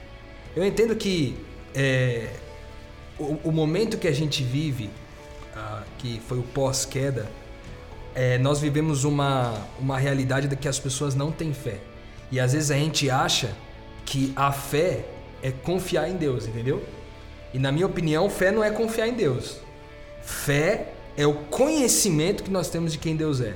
[0.55, 1.37] Eu entendo que
[1.75, 2.31] é,
[3.19, 4.91] o, o, momento que a gente vive,
[5.55, 7.29] ah, que foi o pós-queda,
[8.15, 11.79] é, nós vivemos uma, uma realidade de que as pessoas não têm fé.
[12.31, 13.51] E às vezes a gente acha
[14.05, 15.05] que a fé
[15.43, 16.85] é confiar em Deus, entendeu?
[17.53, 19.59] E na minha opinião, fé não é confiar em Deus.
[20.23, 23.55] Fé é o conhecimento que nós temos de quem Deus é.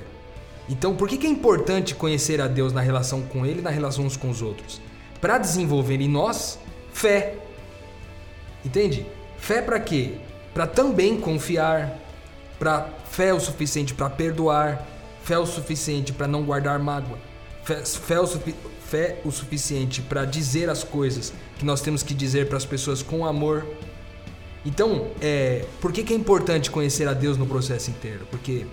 [0.69, 4.05] Então, por que, é importante conhecer a Deus na relação com Ele e na relação
[4.05, 4.79] uns com os outros?
[5.19, 6.59] Para desenvolver em nós
[6.93, 7.35] fé.
[8.63, 9.05] Entende?
[9.37, 10.15] Fé para quê?
[10.53, 11.97] Para também confiar,
[12.59, 14.85] para fé o suficiente para perdoar,
[15.23, 17.17] fé o suficiente para não guardar mágoa,
[17.63, 22.47] fé, fé, o, fé o suficiente para dizer as coisas que nós temos que dizer
[22.47, 23.65] para as pessoas com amor.
[24.65, 28.27] Então, é, por que, que é importante conhecer a Deus no processo inteiro?
[28.29, 28.65] Porque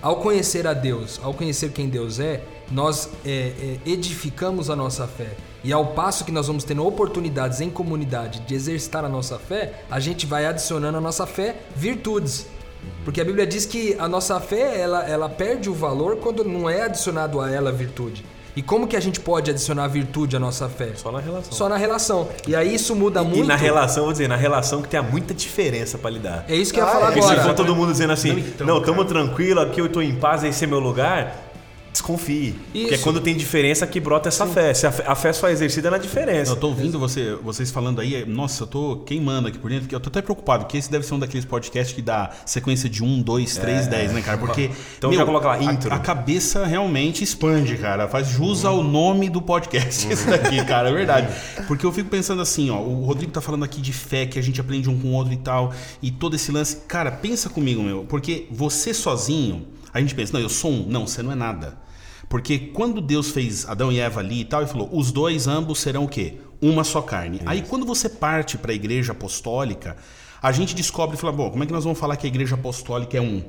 [0.00, 5.06] ao conhecer a Deus, ao conhecer quem Deus é, nós é, é, edificamos a nossa
[5.06, 5.32] fé.
[5.64, 9.82] E ao passo que nós vamos tendo oportunidades em comunidade de exercitar a nossa fé,
[9.90, 12.46] a gente vai adicionando à nossa fé virtudes.
[13.04, 16.70] Porque a Bíblia diz que a nossa fé ela, ela perde o valor quando não
[16.70, 18.24] é adicionado a ela virtude.
[18.58, 20.90] E como que a gente pode adicionar virtude à nossa fé?
[20.96, 21.52] Só na relação.
[21.52, 22.28] Só na relação.
[22.44, 23.44] E aí isso muda e, muito.
[23.44, 26.44] E na relação, vou dizer, na relação que tem muita diferença para lidar.
[26.48, 27.18] É isso que eu ia ah, falar é.
[27.20, 27.36] agora.
[27.36, 30.12] Se for todo mundo dizendo assim, não, então, não tamo tranquilo, aqui eu tô em
[30.12, 31.47] paz, esse é meu lugar
[32.08, 32.48] desconfie.
[32.48, 32.56] Isso.
[32.72, 34.52] Porque é quando tem diferença que brota essa Sim.
[34.52, 34.74] fé.
[34.74, 35.04] Se a, fé.
[35.06, 36.52] a fé só é exercida na diferença.
[36.52, 40.00] Eu tô ouvindo você, vocês falando aí, nossa, eu tô queimando aqui por dentro, eu
[40.00, 43.22] tô até preocupado, porque esse deve ser um daqueles podcasts que dá sequência de 1,
[43.22, 44.38] 2, 3, 10, né, cara?
[44.38, 44.70] Porque.
[44.96, 45.92] Então meu, já coloca lá, intro.
[45.92, 48.08] A, a, cabeça realmente expande, cara.
[48.08, 51.28] Faz jus ao nome do podcast, isso daqui, cara, é verdade.
[51.68, 54.42] Porque eu fico pensando assim, ó, o Rodrigo tá falando aqui de fé, que a
[54.42, 56.78] gente aprende um com o outro e tal, e todo esse lance.
[56.88, 59.66] Cara, pensa comigo, meu, porque você sozinho.
[59.92, 60.86] A gente pensa, não, eu sou um.
[60.86, 61.87] Não, você não é nada.
[62.28, 65.80] Porque quando Deus fez Adão e Eva ali e tal, ele falou: os dois ambos
[65.80, 66.34] serão o quê?
[66.60, 67.38] Uma só carne.
[67.38, 67.48] Isso.
[67.48, 69.96] Aí quando você parte para a igreja apostólica,
[70.42, 72.54] a gente descobre e fala: bom, como é que nós vamos falar que a igreja
[72.54, 73.42] apostólica é um?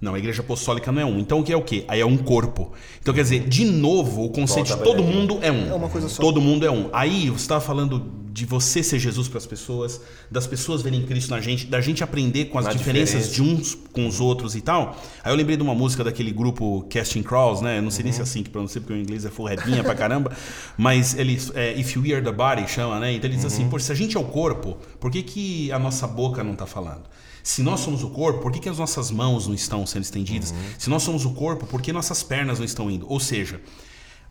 [0.00, 1.18] Não, a igreja apostólica não é um.
[1.20, 1.84] Então o que é o quê?
[1.86, 2.72] Aí é um corpo.
[3.00, 5.70] Então quer dizer, de novo, o conceito Volta de todo mundo é um.
[5.70, 6.20] É uma coisa só.
[6.20, 6.88] Todo mundo é um.
[6.92, 11.30] Aí você estava falando de você ser Jesus para as pessoas, das pessoas verem Cristo
[11.30, 13.60] na gente, da gente aprender com as na diferenças diferença.
[13.60, 14.98] de uns com os outros e tal.
[15.22, 17.76] Aí eu lembrei de uma música daquele grupo Casting Crowds, né?
[17.76, 18.04] Eu não sei uhum.
[18.04, 20.32] nem se é assim que pronuncia, porque o inglês é forredinha pra caramba.
[20.78, 23.12] Mas ele, é, If You Are the Body, chama, né?
[23.12, 23.68] Então ele diz assim, uhum.
[23.68, 26.54] assim: Pô, se a gente é o corpo, por que, que a nossa boca não
[26.54, 27.02] está falando?
[27.42, 30.52] Se nós somos o corpo, por que, que as nossas mãos não estão sendo estendidas?
[30.52, 30.56] Uhum.
[30.78, 33.04] Se nós somos o corpo, por que nossas pernas não estão indo?
[33.10, 33.60] Ou seja,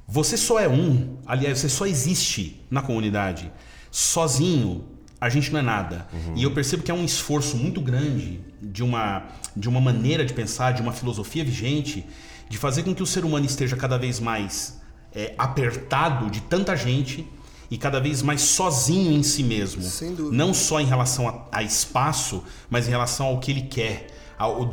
[0.07, 3.51] você só é um, aliás, você só existe na comunidade
[3.91, 4.85] sozinho
[5.21, 6.07] a gente não é nada.
[6.11, 6.33] Uhum.
[6.35, 10.33] E eu percebo que é um esforço muito grande de uma, de uma maneira de
[10.33, 12.03] pensar, de uma filosofia vigente,
[12.49, 14.81] de fazer com que o ser humano esteja cada vez mais
[15.13, 17.27] é, apertado de tanta gente
[17.69, 19.83] e cada vez mais sozinho em si mesmo.
[20.31, 24.07] Não só em relação a, a espaço, mas em relação ao que ele quer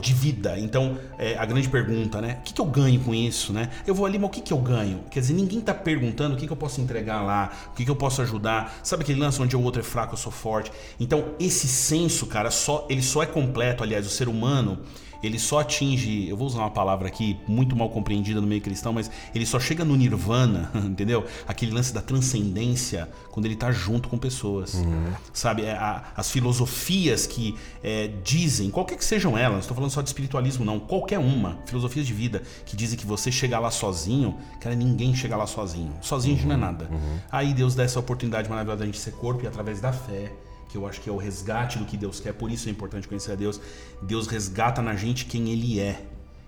[0.00, 0.58] de vida.
[0.58, 2.38] Então, é, a grande pergunta, né?
[2.40, 3.70] O que, que, eu ganho com isso, né?
[3.86, 5.00] Eu vou ali, mas o que, que eu ganho?
[5.10, 7.90] Quer dizer, ninguém está perguntando o que, que eu posso entregar lá, o que, que
[7.90, 8.78] eu posso ajudar.
[8.82, 10.70] Sabe aquele lance onde o outro é fraco, eu sou forte?
[10.98, 14.78] Então, esse senso, cara, só ele só é completo, aliás, o ser humano
[15.22, 18.92] ele só atinge, eu vou usar uma palavra aqui muito mal compreendida no meio cristão,
[18.92, 21.24] mas ele só chega no nirvana, entendeu?
[21.46, 25.12] Aquele lance da transcendência quando ele está junto com pessoas, uhum.
[25.32, 25.64] sabe?
[25.64, 30.02] É, a, as filosofias que é, dizem, qualquer que sejam elas, não estou falando só
[30.02, 34.36] de espiritualismo não, qualquer uma, filosofias de vida que dizem que você chegar lá sozinho,
[34.60, 36.38] cara, ninguém chega lá sozinho, sozinho uhum.
[36.38, 36.88] a gente não é nada.
[36.90, 37.18] Uhum.
[37.30, 40.32] Aí Deus dá essa oportunidade maravilhosa da gente ser corpo e através da fé
[40.68, 43.08] que eu acho que é o resgate do que Deus quer, por isso é importante
[43.08, 43.60] conhecer a Deus.
[44.02, 46.02] Deus resgata na gente quem Ele é.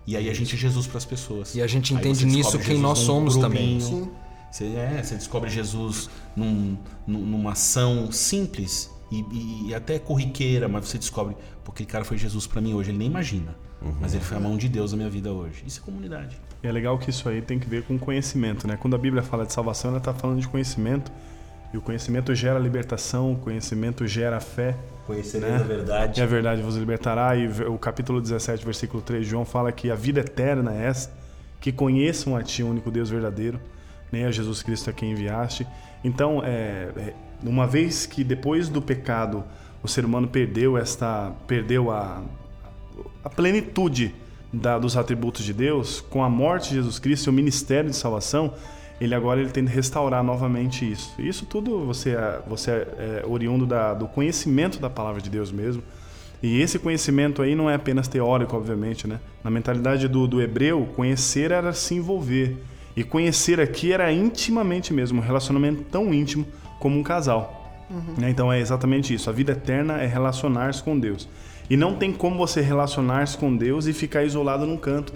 [0.07, 1.55] E aí a gente é Jesus para as pessoas.
[1.55, 3.81] E a gente entende nisso quem Jesus nós somos também.
[3.81, 4.11] Sim.
[4.51, 10.89] Você, é, você descobre Jesus num, numa ação simples e, e- e até corriqueira, mas
[10.89, 13.55] você descobre, pô, aquele cara foi Jesus pra mim hoje, ele nem imagina.
[14.01, 15.63] Mas ele foi a mão de Deus na minha vida hoje.
[15.67, 16.39] Isso é comunidade.
[16.63, 18.77] E é legal que isso aí tem que ver com conhecimento, né?
[18.77, 21.11] Quando a Bíblia fala de salvação, ela está falando de conhecimento.
[21.73, 24.77] E o conhecimento gera libertação, o conhecimento gera fé.
[25.07, 25.59] Conhecereis Né?
[25.61, 26.21] a verdade.
[26.21, 27.37] E a verdade vos libertará.
[27.37, 31.11] E o capítulo 17, versículo 3 de João fala que a vida eterna é essa,
[31.61, 33.61] que conheçam a Ti, o único Deus verdadeiro,
[34.11, 35.67] nem a Jesus Cristo a quem enviaste.
[36.03, 39.45] Então, é, é, uma vez que depois do pecado
[39.83, 42.23] o ser humano perdeu esta, perdeu a,
[43.25, 44.15] a plenitude
[44.53, 47.97] da- dos atributos de Deus, com a morte de Jesus Cristo e o ministério de
[47.97, 48.53] salvação,
[49.01, 51.15] ele agora ele tem de restaurar novamente isso.
[51.19, 55.31] E Isso tudo você é, você é, é oriundo da- do conhecimento da palavra de
[55.31, 55.83] Deus mesmo.
[56.43, 59.21] E esse conhecimento aí não é apenas teórico, obviamente, né?
[59.45, 62.57] Na mentalidade do, do hebreu, conhecer era se envolver.
[62.97, 66.47] E conhecer aqui era intimamente mesmo, um relacionamento tão íntimo
[66.79, 67.57] como um casal.
[68.19, 68.31] Né?
[68.31, 69.29] Então é exatamente isso.
[69.29, 71.29] A vida eterna é relacionar-se com Deus.
[71.69, 75.13] E não tem como você relacionar-se com Deus e ficar isolado num canto.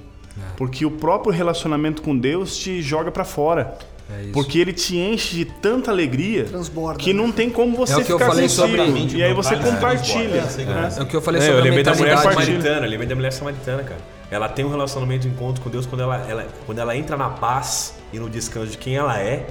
[0.57, 3.77] Porque o próprio relacionamento com Deus te joga pra fora.
[4.18, 4.33] É isso.
[4.33, 7.23] Porque ele te enche de tanta alegria Transborda, que né?
[7.23, 8.66] não tem como você É o que eu ficar falei consigo.
[8.68, 10.42] sobre- E aí você Transborda, compartilha.
[10.42, 10.94] transborda, né?
[10.99, 13.09] É o que eu falei É, sobre eu a lembrei da mulher samaritana, eu lembrei
[13.09, 14.01] da mulher samaritana, cara.
[14.31, 17.31] Ela tem um relacionamento, um encontro com Deus quando ela, ela- quando ela entra na
[17.31, 19.47] paz e no descanso de quem ela é.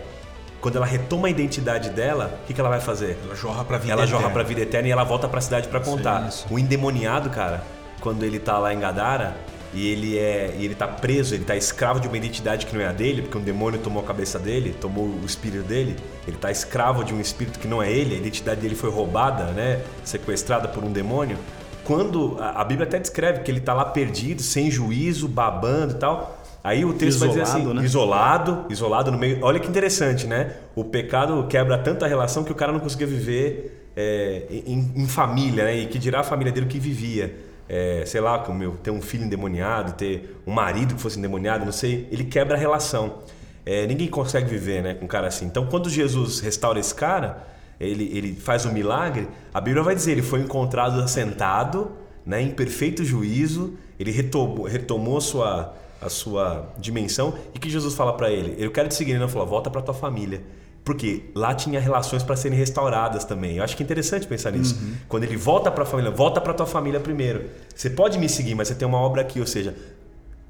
[0.61, 3.17] Quando ela retoma a identidade dela, o que, que ela vai fazer?
[3.25, 4.33] Ela jorra pra vida Ela jorra eterna.
[4.33, 6.27] pra vida eterna e ela volta pra cidade pra contar.
[6.27, 6.45] isso.
[6.49, 7.63] O endemoniado, cara,
[7.99, 9.35] quando ele tá lá em Gadara
[9.73, 12.81] e ele é e ele tá preso, ele tá escravo de uma identidade que não
[12.81, 15.95] é a dele, porque um demônio tomou a cabeça dele, tomou o espírito dele.
[16.27, 19.45] Ele tá escravo de um espírito que não é ele, a identidade dele foi roubada,
[19.45, 21.37] né, sequestrada por um demônio.
[21.83, 25.97] Quando a, a Bíblia até descreve que ele tá lá perdido, sem juízo, babando e
[25.97, 26.39] tal.
[26.63, 27.83] Aí o texto vai dizer assim, Isolado, né?
[27.83, 29.39] isolado, isolado no meio.
[29.41, 30.53] Olha que interessante, né?
[30.75, 35.65] O pecado quebra tanta relação que o cara não conseguia viver é, em, em família,
[35.65, 35.75] né?
[35.75, 37.35] E que dirá a família dele o que vivia.
[37.67, 41.65] É, sei lá, como eu ter um filho endemoniado, ter um marido que fosse endemoniado,
[41.65, 42.07] não sei.
[42.11, 43.19] Ele quebra a relação.
[43.65, 45.45] É, ninguém consegue viver, né, com um cara assim.
[45.45, 47.47] Então, quando Jesus restaura esse cara,
[47.79, 49.27] ele, ele faz um milagre.
[49.53, 51.91] A Bíblia vai dizer, ele foi encontrado assentado,
[52.25, 53.77] né, em perfeito juízo.
[53.99, 55.73] Ele retomou, retomou sua
[56.03, 59.29] a sua dimensão e que Jesus fala pra ele, eu quero te seguir, ele não
[59.29, 60.41] falou, volta pra tua família.
[60.83, 63.57] Porque lá tinha relações para serem restauradas também.
[63.57, 64.77] Eu acho que é interessante pensar nisso.
[65.07, 67.49] Quando ele volta para a família, volta para tua família primeiro.
[67.73, 69.73] Você pode me seguir, mas você tem uma obra aqui, ou seja,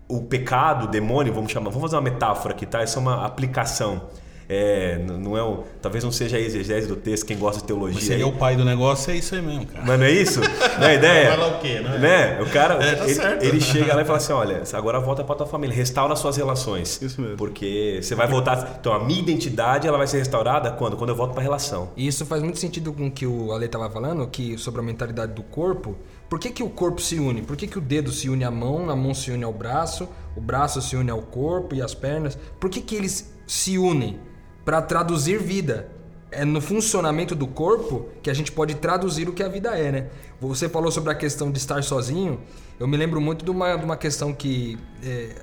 [0.07, 2.83] o pecado, o demônio, vamos chamar, vamos fazer uma metáfora aqui, tá?
[2.83, 4.01] Isso é uma aplicação.
[4.49, 7.95] É, não é o, talvez não seja a exegese do texto, quem gosta de teologia.
[7.99, 8.31] Mas ele é aí.
[8.31, 9.85] o pai do negócio, é isso aí mesmo, cara.
[9.85, 10.39] Mas não é isso?
[10.41, 11.29] Não é a ideia?
[11.29, 12.41] Vai lá o quê, né?
[12.41, 13.43] O cara, É, tá ele, certo.
[13.43, 17.01] ele chega lá e fala assim, olha, agora volta pra tua família, restaura suas relações.
[17.01, 17.37] Isso mesmo.
[17.37, 18.77] Porque você vai voltar...
[18.79, 20.97] Então, a minha identidade, ela vai ser restaurada quando?
[20.97, 21.91] Quando eu volto pra relação.
[21.95, 24.83] E isso faz muito sentido com o que o Ale estava falando, que sobre a
[24.83, 25.95] mentalidade do corpo.
[26.29, 27.41] Por que, que o corpo se une?
[27.43, 30.07] Por que, que o dedo se une à mão, a mão se une ao braço,
[30.35, 32.37] o braço se une ao corpo e as pernas?
[32.59, 34.17] Por que, que eles se unem?
[34.65, 35.89] Para traduzir vida.
[36.31, 39.91] É no funcionamento do corpo que a gente pode traduzir o que a vida é,
[39.91, 40.07] né?
[40.41, 42.39] Você falou sobre a questão de estar sozinho.
[42.79, 45.35] Eu me lembro muito de uma, de uma questão que é,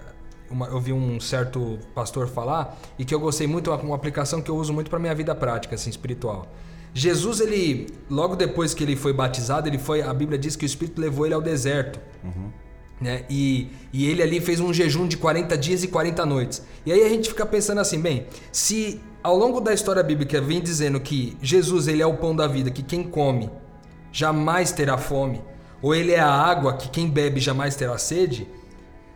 [0.51, 4.43] uma- eu vi um certo pastor falar e que eu gostei muito, uma, uma aplicação
[4.43, 6.49] que eu uso muito para minha vida prática, assim, espiritual.
[6.93, 10.67] Jesus, ele, logo depois que ele foi batizado, ele foi, a Bíblia diz que o
[10.67, 12.01] Espírito levou ele ao deserto.
[13.01, 13.25] Né?
[13.31, 16.63] E, e ele ali fez um jejum de 40 dias e 40 noites.
[16.85, 20.61] E aí a gente fica pensando assim, bem, se ao longo da história bíblica vem
[20.61, 23.51] dizendo que Jesus ele é o pão da vida, que quem come
[24.13, 25.43] jamais terá fome,
[25.83, 28.49] ou ele é a água que quem bebe jamais terá sede,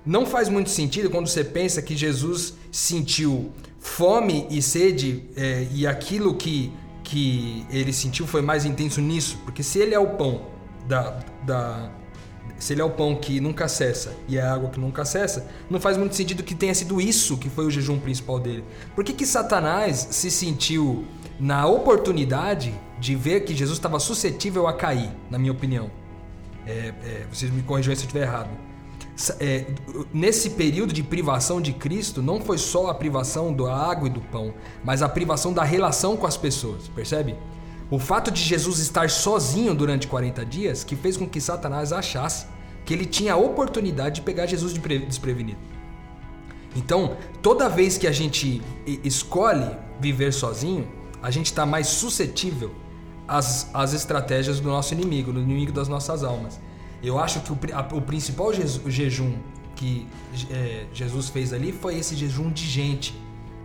[0.04, 5.86] não faz muito sentido quando você pensa que Jesus sentiu fome e sede é, e
[5.86, 10.42] aquilo que, que ele sentiu foi mais intenso nisso, porque se ele é o pão
[10.86, 11.90] da, da
[12.58, 15.46] se ele é o pão que nunca cessa e é a água que nunca cessa,
[15.68, 18.64] não faz muito sentido que tenha sido isso que foi o jejum principal dele.
[18.94, 21.04] Por que, que Satanás se sentiu
[21.38, 25.90] na oportunidade de ver que Jesus estava suscetível a cair, na minha opinião?
[26.66, 28.50] É, é, vocês me corrijam se eu estiver errado.
[29.38, 29.66] É,
[30.12, 34.20] nesse período de privação de Cristo, não foi só a privação da água e do
[34.20, 37.36] pão, mas a privação da relação com as pessoas, percebe?
[37.90, 42.46] O fato de Jesus estar sozinho durante 40 dias que fez com que Satanás achasse
[42.84, 45.58] que ele tinha a oportunidade de pegar Jesus de pre- desprevenido.
[46.76, 48.60] Então, toda vez que a gente
[49.04, 49.70] escolhe
[50.00, 50.88] viver sozinho,
[51.22, 52.74] a gente está mais suscetível
[53.28, 56.58] às, às estratégias do nosso inimigo, do inimigo das nossas almas.
[57.02, 59.34] Eu acho que o, a- o principal jeju- jejum
[59.76, 60.06] que
[60.50, 63.14] é, Jesus fez ali foi esse jejum de gente.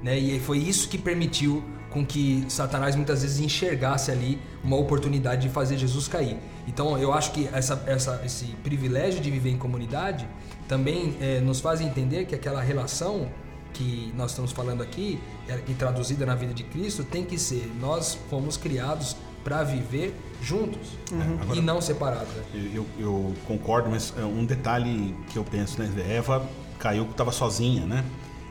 [0.04, 0.18] Né?
[0.18, 5.50] E foi isso que permitiu com que Satanás muitas vezes enxergasse ali uma oportunidade de
[5.50, 6.38] fazer Jesus cair.
[6.68, 10.28] Então eu acho que essa, essa, esse privilégio de viver em comunidade
[10.68, 13.28] também é, nos faz entender que aquela relação
[13.74, 17.72] que nós estamos falando aqui é, e traduzida na vida de Cristo tem que ser
[17.80, 22.28] nós fomos criados para viver juntos É, agora- e não separados.
[22.36, 22.44] né?
[22.74, 25.90] Eu, eu concordo, mas é, um detalhe que eu penso, né?
[26.10, 26.46] Eva
[26.78, 28.04] caiu, estava sozinha, né?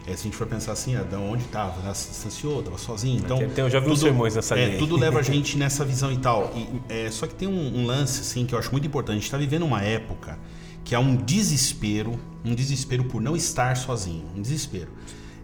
[0.09, 1.83] É, se a gente for pensar assim, ah, de onde estava?
[1.85, 3.19] Ela se distanciou, estava sozinha.
[3.19, 4.79] Então, Tem- eu já vi uns sermões nessa é, linha.
[4.79, 6.51] Tudo leva a gente nessa visão e tal.
[6.57, 9.13] E, é, só que tem um, um lance, assim, que eu acho muito importante.
[9.13, 10.39] A gente está vivendo uma época
[10.83, 14.89] que há um desespero, um desespero por não estar sozinho, um desespero.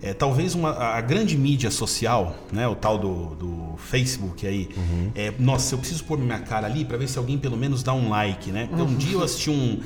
[0.05, 5.11] É, talvez uma, a grande mídia social, né, o tal do, do Facebook aí, Uhum.
[5.14, 7.94] é, nossa, eu preciso pôr minha cara ali para ver se alguém pelo menos dá
[7.94, 8.68] um like, né?
[8.70, 9.80] Então, um dia eu assisti um,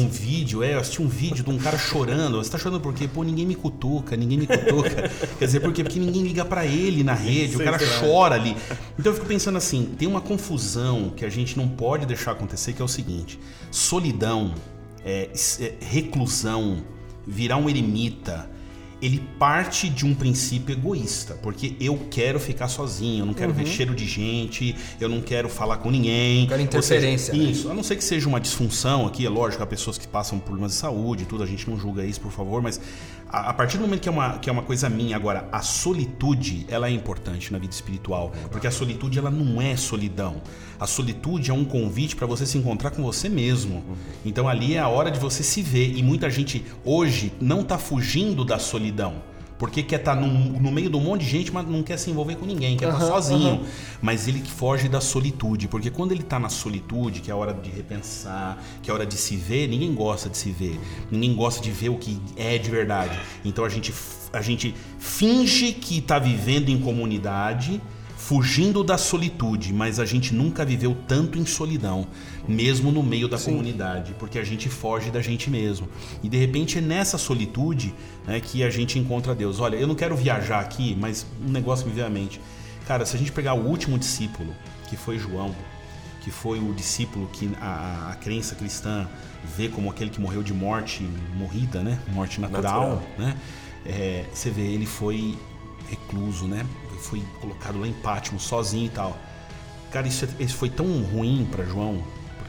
[0.00, 2.38] um, um vídeo, é, eu assisti um vídeo de um cara chorando.
[2.42, 3.06] Você tá chorando por quê?
[3.06, 5.08] Pô, ninguém me cutuca, ninguém me cutuca.
[5.38, 5.84] Quer dizer, por quê?
[5.84, 8.56] Porque ninguém liga para ele na rede, o cara chora ali.
[8.98, 12.72] Então eu fico pensando assim, tem uma confusão que a gente não pode deixar acontecer,
[12.72, 13.38] que é o seguinte:
[13.70, 14.52] solidão,
[15.04, 15.30] é,
[15.60, 16.78] é, reclusão,
[17.24, 18.50] virar um eremita,
[19.04, 23.66] ele parte de um princípio egoísta, porque eu quero ficar sozinho, eu não quero ver
[23.66, 26.46] cheiro de gente, eu não quero falar com ninguém.
[26.46, 27.50] Quero Ou interferência, seja, né?
[27.50, 30.38] Isso, a não ser que seja uma disfunção aqui, é lógico, há pessoas que passam
[30.38, 32.80] por problemas de saúde e tudo, a gente não julga isso, por favor, mas
[33.28, 35.62] a, a partir do momento que é, uma, que é uma coisa minha, agora, a
[35.62, 40.42] solitude, ela é importante na vida espiritual, porque a solitude, ela não é solidão.
[40.78, 43.84] A solitude é um convite para você se encontrar com você mesmo.
[44.24, 47.78] Então ali é a hora de você se ver, e muita gente hoje não tá
[47.78, 49.33] fugindo da solidão.
[49.58, 52.10] Porque quer estar no, no meio de um monte de gente, mas não quer se
[52.10, 53.64] envolver com ninguém, quer estar sozinho.
[54.02, 57.36] Mas ele que foge da solitude, porque quando ele tá na solitude, que é a
[57.36, 60.78] hora de repensar, que é a hora de se ver, ninguém gosta de se ver.
[61.10, 63.18] Ninguém gosta de ver o que é de verdade.
[63.44, 63.94] Então a gente,
[64.32, 67.80] a gente finge que tá vivendo em comunidade,
[68.16, 72.06] fugindo da solitude, mas a gente nunca viveu tanto em solidão,
[72.46, 75.88] mesmo no meio da comunidade, porque a gente foge da gente mesmo.
[76.22, 77.94] E de repente é nessa solitude
[78.26, 79.60] né, que a gente encontra Deus.
[79.60, 82.40] Olha, eu não quero viajar aqui, mas um negócio me veio à mente.
[82.86, 84.54] Cara, se a gente pegar o último discípulo,
[84.88, 85.54] que foi João,
[86.22, 89.08] que foi o discípulo que a, a crença cristã
[89.56, 91.02] vê como aquele que morreu de morte
[91.36, 91.98] morrida, né?
[92.12, 92.62] Morte natural,
[92.96, 93.02] Natural.
[93.18, 93.36] né?
[93.86, 95.36] É, você vê, ele foi
[95.88, 96.64] recluso, né?
[97.00, 99.18] Foi colocado lá em Pátimo, sozinho e tal.
[99.90, 102.02] Cara, isso, é- isso foi tão ruim para João,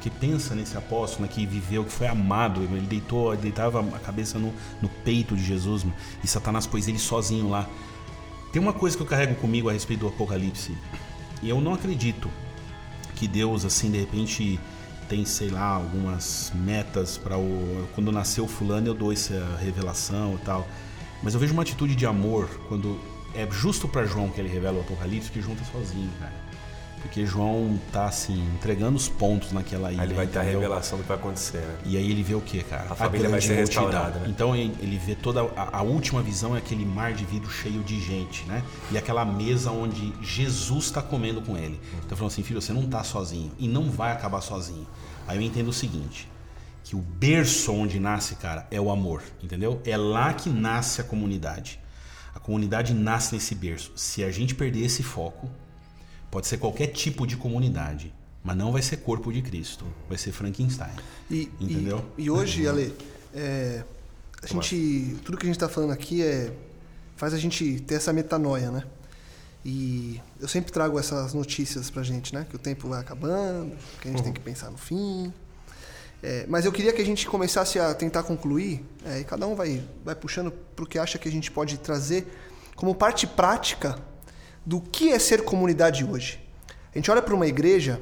[0.05, 3.99] porque pensa nesse apóstolo né, que viveu, que foi amado, ele deitou, ele deitava a
[3.99, 5.85] cabeça no, no peito de Jesus,
[6.23, 7.67] e Satanás pôs ele sozinho lá.
[8.53, 10.77] Tem uma coisa que eu carrego comigo a respeito do Apocalipse,
[11.41, 12.29] e eu não acredito
[13.15, 14.59] que Deus, assim, de repente
[15.09, 17.87] tem, sei lá, algumas metas para o.
[17.95, 20.67] Quando nasceu fulano, eu dou essa revelação e tal.
[21.23, 22.99] Mas eu vejo uma atitude de amor quando
[23.33, 26.44] é justo para João que ele revela o Apocalipse, que João tá sozinho, cara.
[27.05, 30.01] Porque João tá, assim, entregando os pontos naquela ilha.
[30.01, 31.77] Aí ele vai ter a revelação do que vai acontecer, né?
[31.85, 32.87] E aí ele vê o que, cara?
[32.89, 33.85] A família vai ser multidão.
[33.85, 34.25] restaurada, né?
[34.27, 37.83] Então ele ele vê toda a, a última visão é aquele mar de vidro cheio
[37.83, 38.63] de gente, né?
[38.91, 41.79] E aquela mesa onde Jesus está comendo com ele.
[42.03, 44.87] Então falando assim, filho, você não tá sozinho e não vai acabar sozinho.
[45.27, 46.27] Aí eu entendo o seguinte,
[46.83, 49.79] que o berço onde nasce, cara, é o amor, entendeu?
[49.85, 51.79] É lá que nasce a comunidade.
[52.33, 53.91] A comunidade nasce nesse berço.
[53.95, 55.49] Se a gente perder esse foco,
[56.35, 58.13] pode ser qualquer tipo de comunidade,
[58.43, 60.91] mas não vai ser corpo de Cristo, vai ser Frankenstein.
[61.31, 62.03] E, Entendeu?
[62.17, 62.93] E, e hoje, Ale,
[63.33, 63.85] é,
[64.43, 66.53] a gente, tudo que a gente está falando aqui é
[67.15, 68.83] faz a gente ter essa metanoia, né?
[69.63, 72.45] E eu sempre trago essas notícias pra gente, né?
[72.49, 73.71] Que o tempo vai acabando,
[74.01, 75.33] que a gente tem que pensar no fim.
[76.21, 79.55] É, mas eu queria que a gente começasse a tentar concluir, é, e cada um
[79.55, 82.27] vai, vai puxando pro que acha que a gente pode trazer
[82.75, 83.97] como parte prática
[84.65, 86.39] do que é ser comunidade hoje.
[86.93, 88.01] A gente olha para uma igreja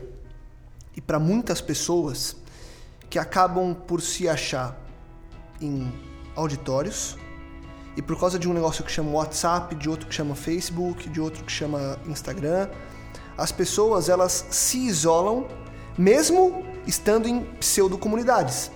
[0.96, 2.36] e para muitas pessoas
[3.10, 4.78] que acabam por se achar
[5.60, 5.92] em
[6.36, 7.18] auditórios
[7.96, 11.20] e por causa de um negócio que chama WhatsApp, de outro que chama Facebook, de
[11.22, 12.70] outro que chama Instagram,
[13.38, 15.48] as pessoas elas se isolam
[15.98, 18.72] mesmo estando em pseudo comunidades.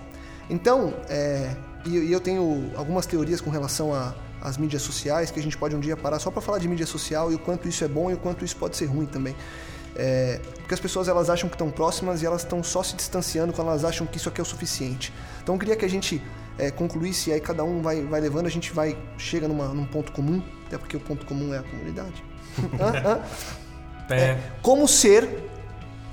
[0.49, 5.43] Então, é, e, eu tenho algumas teorias com relação a- às mídias sociais que a
[5.43, 7.83] gente pode um dia parar só para falar de mídia social e o quanto isso
[7.83, 9.35] é bom e o quanto isso pode ser ruim também.
[9.95, 13.51] É, porque as pessoas elas acham que estão próximas e elas estão só se distanciando
[13.51, 15.11] quando elas acham que isso aqui é o suficiente.
[15.41, 16.21] Então eu queria que a gente
[16.57, 19.85] é, concluísse e aí cada um vai, vai levando, a gente vai chega numa, num
[19.85, 22.23] ponto comum, até porque o ponto comum é a comunidade.
[22.79, 23.09] Hã?
[23.09, 24.13] Hã?
[24.13, 24.37] É.
[24.61, 25.27] Como ser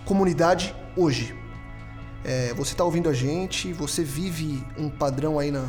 [0.05, 1.35] comunidade hoje?
[2.25, 5.67] É, você está ouvindo a gente, você vive um padrão aí na,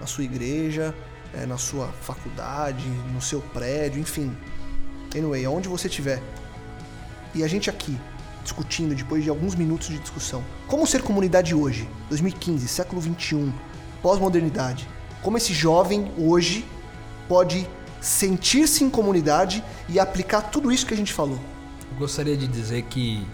[0.00, 0.92] na sua igreja,
[1.36, 4.36] é, na sua faculdade, no seu prédio, enfim.
[5.14, 6.22] anyway, aonde você estiver,
[7.34, 7.98] e a gente aqui
[8.42, 13.52] discutindo depois de alguns minutos de discussão, como ser comunidade hoje, 2015, século 21,
[14.02, 14.88] pós-modernidade,
[15.22, 16.64] como esse jovem hoje
[17.26, 17.66] pode
[18.00, 21.38] sentir-se em comunidade e aplicar tudo isso que a gente falou.
[21.90, 23.26] Eu gostaria de dizer que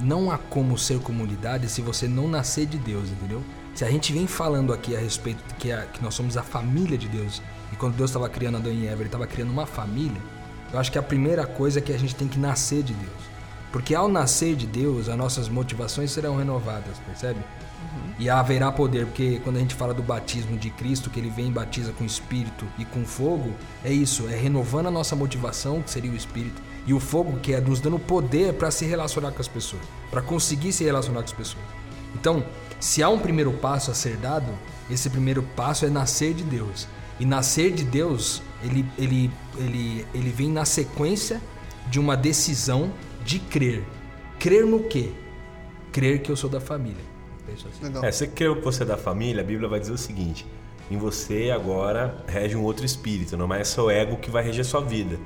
[0.00, 3.42] não há como ser comunidade se você não nascer de Deus, entendeu?
[3.74, 6.44] Se a gente vem falando aqui a respeito de que, a, que nós somos a
[6.44, 9.66] família de Deus, e quando Deus estava criando Adão e Eva, ele estava criando uma
[9.66, 10.20] família,
[10.72, 13.34] eu acho que a primeira coisa é que a gente tem que nascer de Deus.
[13.72, 17.40] Porque ao nascer de Deus, as nossas motivações serão renovadas, percebe?
[17.40, 18.14] Uhum.
[18.20, 21.48] E haverá poder, porque quando a gente fala do batismo de Cristo, que ele vem
[21.48, 23.52] e batiza com espírito e com fogo,
[23.84, 27.52] é isso, é renovando a nossa motivação, que seria o espírito, e o fogo, que
[27.52, 31.26] é nos dando poder para se relacionar com as pessoas, para conseguir se relacionar com
[31.26, 31.64] as pessoas.
[32.14, 32.44] Então,
[32.80, 34.52] se há um primeiro passo a ser dado,
[34.90, 36.86] esse primeiro passo é nascer de Deus.
[37.18, 41.40] E nascer de Deus, ele, ele, ele, ele vem na sequência
[41.88, 42.92] de uma decisão
[43.24, 43.84] de crer.
[44.38, 45.12] Crer no quê?
[45.92, 47.14] Crer que eu sou da família.
[47.52, 48.04] Assim.
[48.06, 50.46] É, você crê que você é da família, a Bíblia vai dizer o seguinte:
[50.90, 54.80] em você agora rege um outro espírito, não é seu ego que vai reger sua
[54.80, 55.18] vida.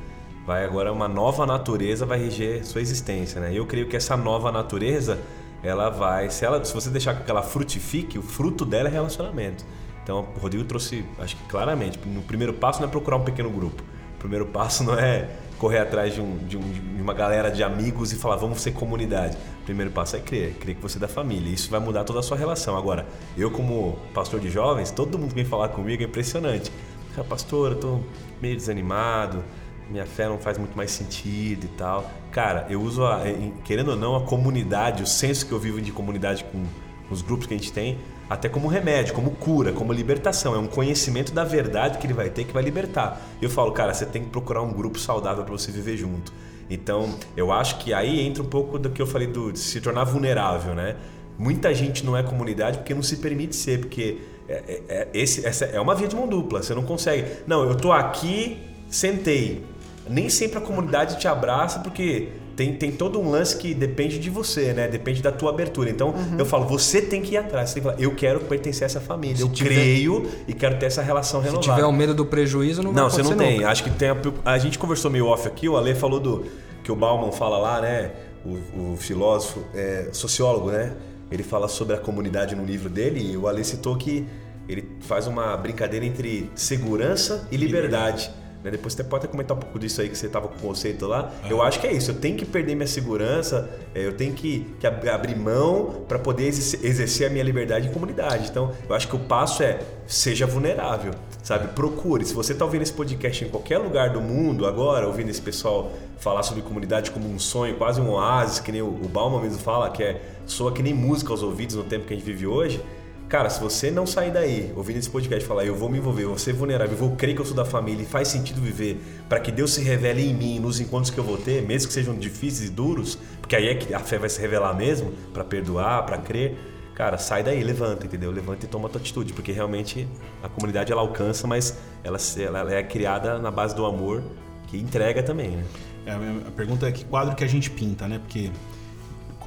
[0.47, 3.51] Vai agora uma nova natureza vai reger sua existência, né?
[3.53, 5.21] Eu creio que essa nova natureza,
[5.63, 9.65] ela vai, se ela, se você deixar que ela frutifique, o fruto dela é relacionamento.
[10.03, 13.51] Então, o Rodrigo trouxe, acho que claramente, no primeiro passo não é procurar um pequeno
[13.51, 13.83] grupo.
[14.17, 15.29] O primeiro passo não é
[15.59, 18.73] correr atrás de, um, de, um, de, uma galera de amigos e falar vamos ser
[18.73, 19.37] comunidade.
[19.63, 21.53] O primeiro passo é crer, crer que você é da família.
[21.53, 22.77] Isso vai mudar toda a sua relação.
[22.77, 23.07] Agora,
[23.37, 26.73] eu como pastor de jovens, todo mundo que vem falar comigo é impressionante.
[27.17, 28.01] Ah, pastor, eu tô
[28.41, 29.43] meio desanimado,
[29.91, 32.11] minha fé não faz muito mais sentido e tal.
[32.31, 33.21] Cara, eu uso, a,
[33.65, 36.65] querendo ou não, a comunidade, o senso que eu vivo de comunidade com
[37.11, 40.55] os grupos que a gente tem, até como remédio, como cura, como libertação.
[40.55, 43.21] É um conhecimento da verdade que ele vai ter que vai libertar.
[43.41, 46.33] Eu falo, cara, você tem que procurar um grupo saudável para você viver junto.
[46.71, 49.81] Então, eu acho que aí entra um pouco do que eu falei do, de se
[49.81, 50.97] tornar vulnerável, né?
[51.39, 54.19] Muita gente não é comunidade porque não se permite ser, porque
[54.49, 56.63] é, é, é esse, essa é uma via de mão dupla.
[56.63, 57.27] Você não consegue.
[57.47, 58.59] Não, eu tô aqui,
[58.91, 59.65] sentei.
[60.09, 62.29] Nem sempre a comunidade te abraça porque
[62.59, 64.89] tem, tem todo um lance que depende de você, né?
[64.89, 65.89] Depende da tua abertura.
[65.91, 66.39] Então, uhum.
[66.39, 67.71] eu falo, você tem que ir atrás.
[67.71, 69.37] Você tem que falar, eu quero pertencer a essa família.
[69.37, 69.71] Se eu tiver...
[69.71, 71.63] creio e quero ter essa relação renovada.
[71.63, 73.59] Se tiver o medo do prejuízo, não vai Não, você não tem.
[73.59, 73.71] Nunca.
[73.71, 76.47] Acho que tem a, a, gente conversou meio off aqui, o Ale falou do
[76.83, 78.11] que o Bauman fala lá, né?
[78.45, 80.95] O, o filósofo, é, sociólogo, né?
[81.31, 84.27] Ele fala sobre a comunidade no livro dele e o Ale citou que
[84.69, 88.23] ele faz uma brincadeira entre segurança e liberdade.
[88.23, 88.48] liberdade.
[88.63, 88.71] Né?
[88.71, 91.07] Depois você pode até comentar um pouco disso aí que você estava com o conceito
[91.07, 91.33] lá.
[91.43, 91.49] Ah.
[91.49, 92.11] Eu acho que é isso.
[92.11, 96.47] Eu tenho que perder minha segurança, é, eu tenho que, que abrir mão para poder
[96.47, 98.49] exercer a minha liberdade em comunidade.
[98.49, 101.69] Então, eu acho que o passo é seja vulnerável, sabe?
[101.69, 102.25] Procure.
[102.25, 105.93] Se você está ouvindo esse podcast em qualquer lugar do mundo agora, ouvindo esse pessoal
[106.19, 109.59] falar sobre comunidade como um sonho, quase um oásis, que nem o, o Bauman mesmo
[109.59, 112.47] fala, que é soa que nem música aos ouvidos no tempo que a gente vive
[112.47, 112.83] hoje
[113.29, 116.29] Cara, se você não sair daí, ouvindo esse podcast falar, eu vou me envolver, eu
[116.31, 118.99] vou ser vulnerável, eu vou crer que eu sou da família e faz sentido viver
[119.29, 121.93] para que Deus se revele em mim nos encontros que eu vou ter, mesmo que
[121.93, 125.45] sejam difíceis e duros, porque aí é que a fé vai se revelar mesmo, para
[125.45, 126.57] perdoar, para crer.
[126.95, 128.31] Cara, sai daí, levanta, entendeu?
[128.31, 130.09] Levanta e toma a tua atitude, porque realmente
[130.43, 134.23] a comunidade ela alcança, mas ela, ela é criada na base do amor
[134.69, 135.65] que entrega também, né?
[136.07, 136.13] É,
[136.49, 138.19] a pergunta é que quadro que a gente pinta, né?
[138.19, 138.51] Porque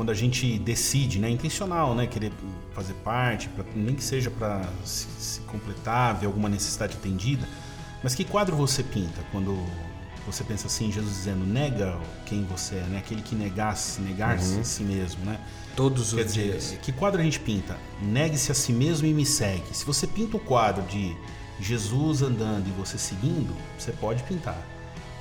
[0.02, 2.32] quando a gente decide, né, intencional, né, querer
[2.74, 7.47] fazer parte, pra, nem que seja para se, se, completar, ver alguma necessidade atendida,
[8.02, 9.64] mas que quadro você pinta quando
[10.26, 14.62] você pensa assim, Jesus dizendo, nega quem você é, né, aquele que negasse, negar-se uhum.
[14.62, 15.39] a si mesmo, né?
[15.76, 16.78] Todos Quer os dizer, dias.
[16.82, 17.78] Que quadro a gente pinta?
[18.02, 19.72] Negue-se a si mesmo e me segue.
[19.72, 21.16] Se você pinta o quadro de
[21.60, 24.58] Jesus andando e você seguindo, você pode pintar.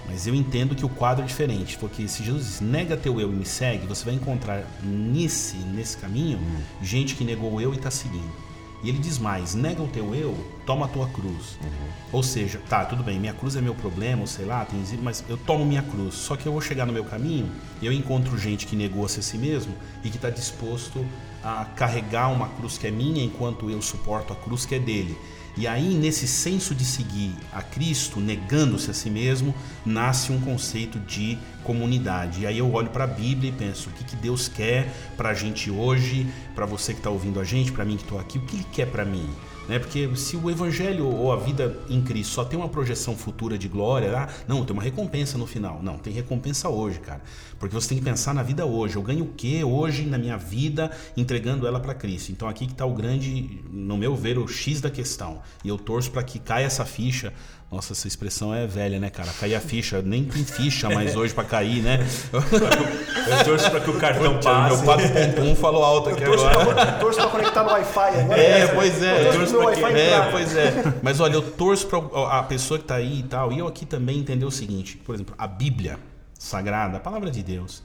[0.06, 3.34] Mas eu entendo que o quadro é diferente, porque se Jesus nega teu eu e
[3.34, 6.62] me segue, você vai encontrar nesse, nesse caminho uhum.
[6.82, 8.50] gente que negou o eu e está seguindo.
[8.82, 10.34] E ele diz mais, nega o teu eu,
[10.64, 11.58] toma a tua cruz.
[11.62, 11.88] Uhum.
[12.12, 15.22] Ou seja, tá, tudo bem, minha cruz é meu problema, ou sei lá, tem, mas
[15.28, 16.14] eu tomo minha cruz.
[16.14, 17.50] Só que eu vou chegar no meu caminho
[17.82, 21.04] e eu encontro gente que negou-se a si mesmo e que está disposto
[21.44, 25.16] a carregar uma cruz que é minha enquanto eu suporto a cruz que é dele.
[25.56, 30.98] E aí, nesse senso de seguir a Cristo, negando-se a si mesmo, nasce um conceito
[31.00, 32.42] de comunidade.
[32.42, 35.30] E aí eu olho para a Bíblia e penso: o que, que Deus quer para
[35.30, 38.38] a gente hoje, para você que está ouvindo a gente, para mim que estou aqui,
[38.38, 39.28] o que Ele quer para mim?
[39.70, 39.78] Né?
[39.78, 43.68] Porque se o evangelho ou a vida em Cristo só tem uma projeção futura de
[43.68, 45.80] glória, ah, não, tem uma recompensa no final.
[45.80, 47.22] Não, tem recompensa hoje, cara.
[47.56, 48.96] Porque você tem que pensar na vida hoje.
[48.96, 52.32] Eu ganho o que hoje na minha vida entregando ela para Cristo?
[52.32, 55.40] Então aqui que está o grande, no meu ver, o X da questão.
[55.64, 57.32] E eu torço para que caia essa ficha
[57.70, 59.30] Nossa, essa expressão é velha, né, cara?
[59.38, 60.02] Cair a ficha.
[60.02, 62.00] Nem tem ficha mais hoje pra cair, né?
[62.32, 64.82] Eu torço pra que o cartão Meu passe.
[64.82, 66.74] 4.1 falou alto aqui Torço agora.
[66.74, 68.40] pra, torço pra conectar no Wi-Fi agora.
[68.40, 69.28] É, pois é.
[69.28, 70.94] Eu torço pro meu Wi-Fi É, pois é.
[71.00, 71.98] Mas olha, eu torço pra
[72.38, 73.52] a pessoa que tá aí e tal.
[73.52, 75.96] E eu aqui também entender o seguinte: por exemplo, a Bíblia
[76.36, 77.84] Sagrada, a palavra de Deus,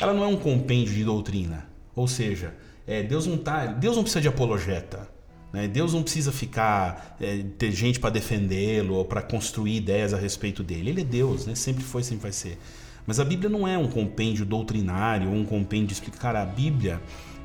[0.00, 1.66] ela não é um compêndio de doutrina.
[1.96, 2.54] Ou seja,
[2.86, 3.66] é, Deus não tá.
[3.66, 5.08] Deus não precisa de apologeta.
[5.54, 5.68] Né?
[5.68, 10.64] Deus não precisa ficar é, ter gente para defendê-lo ou para construir ideias a respeito
[10.64, 10.90] dele.
[10.90, 11.54] Ele é Deus, né?
[11.54, 12.58] Sempre foi, sempre vai ser.
[13.06, 16.18] Mas a Bíblia não é um compêndio doutrinário ou um compêndio de explicar.
[16.18, 17.00] Cara, a Bíblia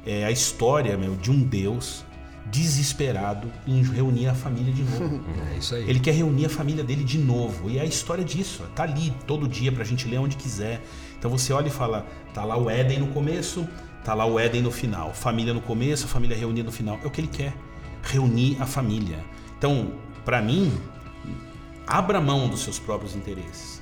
[0.08, 2.04] é a história meu, de um Deus
[2.48, 5.22] desesperado em reunir a família de novo.
[5.54, 5.88] É isso aí.
[5.88, 7.70] Ele quer reunir a família dele de novo.
[7.70, 8.64] E é a história disso.
[8.76, 10.82] Tá ali todo dia pra gente ler onde quiser.
[11.20, 13.68] Então você olha e fala: tá lá o Éden no começo,
[14.04, 15.14] tá lá o Éden no final.
[15.14, 17.00] Família no começo, família reunida no final.
[17.04, 17.54] É o que ele quer.
[18.04, 19.20] Reunir a família.
[19.58, 19.94] Então,
[20.26, 20.72] pra mim,
[21.86, 23.82] abra mão dos seus próprios interesses.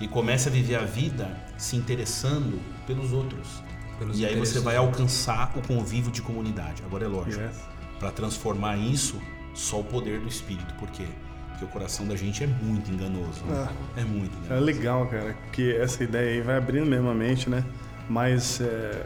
[0.00, 3.62] E comece a viver a vida se interessando pelos outros.
[3.98, 6.82] Pelos e aí você vai alcançar o convívio de comunidade.
[6.86, 7.42] Agora é lógico.
[7.42, 7.56] Yes.
[7.98, 9.20] Para transformar isso,
[9.54, 10.72] só o poder do Espírito.
[10.74, 11.04] Por quê?
[11.50, 13.44] Porque o coração da gente é muito enganoso.
[13.44, 13.68] né?
[13.96, 14.64] É muito É enganoso.
[14.64, 17.64] legal, cara, porque essa ideia aí vai abrindo mesmo a mente, né?
[18.08, 19.04] Mas é,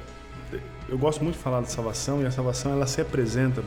[0.90, 3.64] eu gosto muito de falar da salvação e a salvação ela se apresenta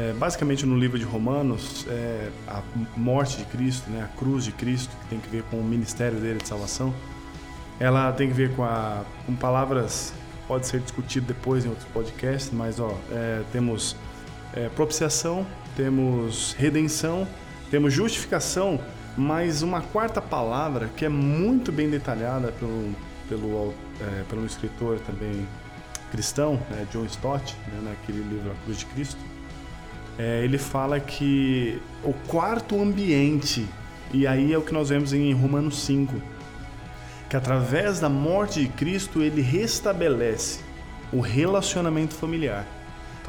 [0.00, 2.62] é, basicamente no livro de Romanos, é, a
[2.96, 4.02] morte de Cristo, né?
[4.02, 6.94] A cruz de Cristo, que tem que ver com o ministério dele de salvação.
[7.78, 10.14] Ela tem que ver com, a, com palavras,
[10.48, 13.94] pode ser discutido depois em outros podcasts, mas ó, é, temos
[14.54, 15.46] é, propiciação,
[15.76, 17.28] temos redenção,
[17.70, 18.80] temos justificação,
[19.18, 22.94] mas uma quarta palavra que é muito bem detalhada pelo,
[23.28, 25.46] pelo, é, pelo escritor também
[26.10, 29.29] cristão, né, John Stott, né, naquele livro A Cruz de Cristo.
[30.22, 33.66] É, ele fala que o quarto ambiente,
[34.12, 36.12] e aí é o que nós vemos em Romanos 5,
[37.30, 40.60] que através da morte de Cristo ele restabelece
[41.10, 42.66] o relacionamento familiar.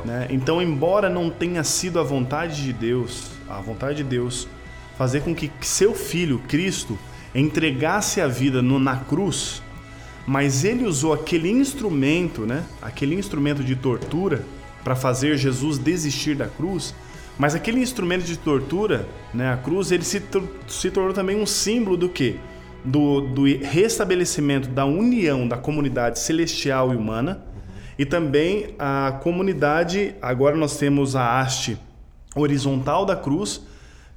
[0.04, 0.28] Né?
[0.32, 4.46] Então, embora não tenha sido a vontade de Deus, a vontade de Deus,
[4.98, 7.00] fazer com que seu filho, Cristo,
[7.34, 9.64] entregasse a vida no- na cruz,
[10.28, 12.66] mas ele usou aquele instrumento, né?
[12.82, 14.44] aquele instrumento de tortura,
[14.84, 16.94] para fazer Jesus desistir da cruz,
[17.38, 20.22] mas aquele instrumento de tortura, né, a cruz, ele se,
[20.68, 22.36] se tornou também um símbolo do quê?
[22.84, 27.44] Do, do restabelecimento da união da comunidade celestial e humana
[27.98, 31.78] e também a comunidade, agora nós temos a haste
[32.36, 33.62] horizontal da cruz,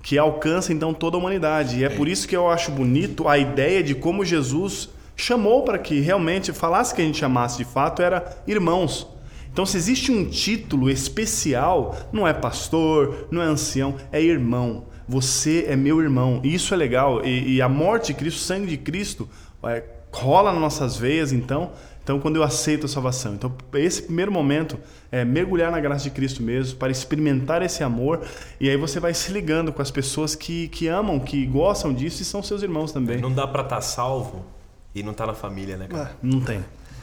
[0.03, 1.81] que alcança então toda a humanidade.
[1.81, 5.79] E é por isso que eu acho bonito a ideia de como Jesus chamou para
[5.79, 9.07] que realmente falasse que a gente chamasse de fato era irmãos.
[9.55, 14.86] Então, se existe um título especial, não é pastor, não é ancião, é irmão.
[15.07, 16.40] Você é meu irmão.
[16.42, 17.24] E isso é legal.
[17.24, 19.28] E, e a morte de Cristo, o sangue de Cristo,
[19.62, 21.70] é, rola nas nossas veias, então.
[22.02, 23.34] Então, quando eu aceito a salvação.
[23.34, 24.76] Então, esse primeiro momento
[25.12, 28.22] é mergulhar na graça de Cristo mesmo, para experimentar esse amor.
[28.61, 32.22] E aí você vai se ligando com as pessoas que, que amam, que gostam disso
[32.22, 33.20] e são seus irmãos também.
[33.20, 34.44] Não, dá pra estar salvo
[34.92, 36.16] e não tá na família, né, cara?
[36.20, 36.61] Não tem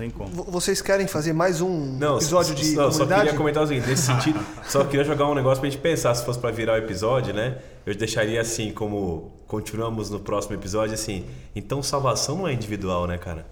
[0.09, 0.29] como.
[0.29, 3.67] V- Vocês querem fazer mais um Não, episódio só, de não, só queria comentar o
[3.67, 6.73] seguinte, nesse sentido, só queria jogar um negócio pra gente pensar, se fosse pra virar
[6.73, 7.57] o episódio, né?
[7.85, 11.25] Eu deixaria assim, como continuamos no próximo episódio, assim,
[11.55, 13.45] então salvação não é individual, né, cara?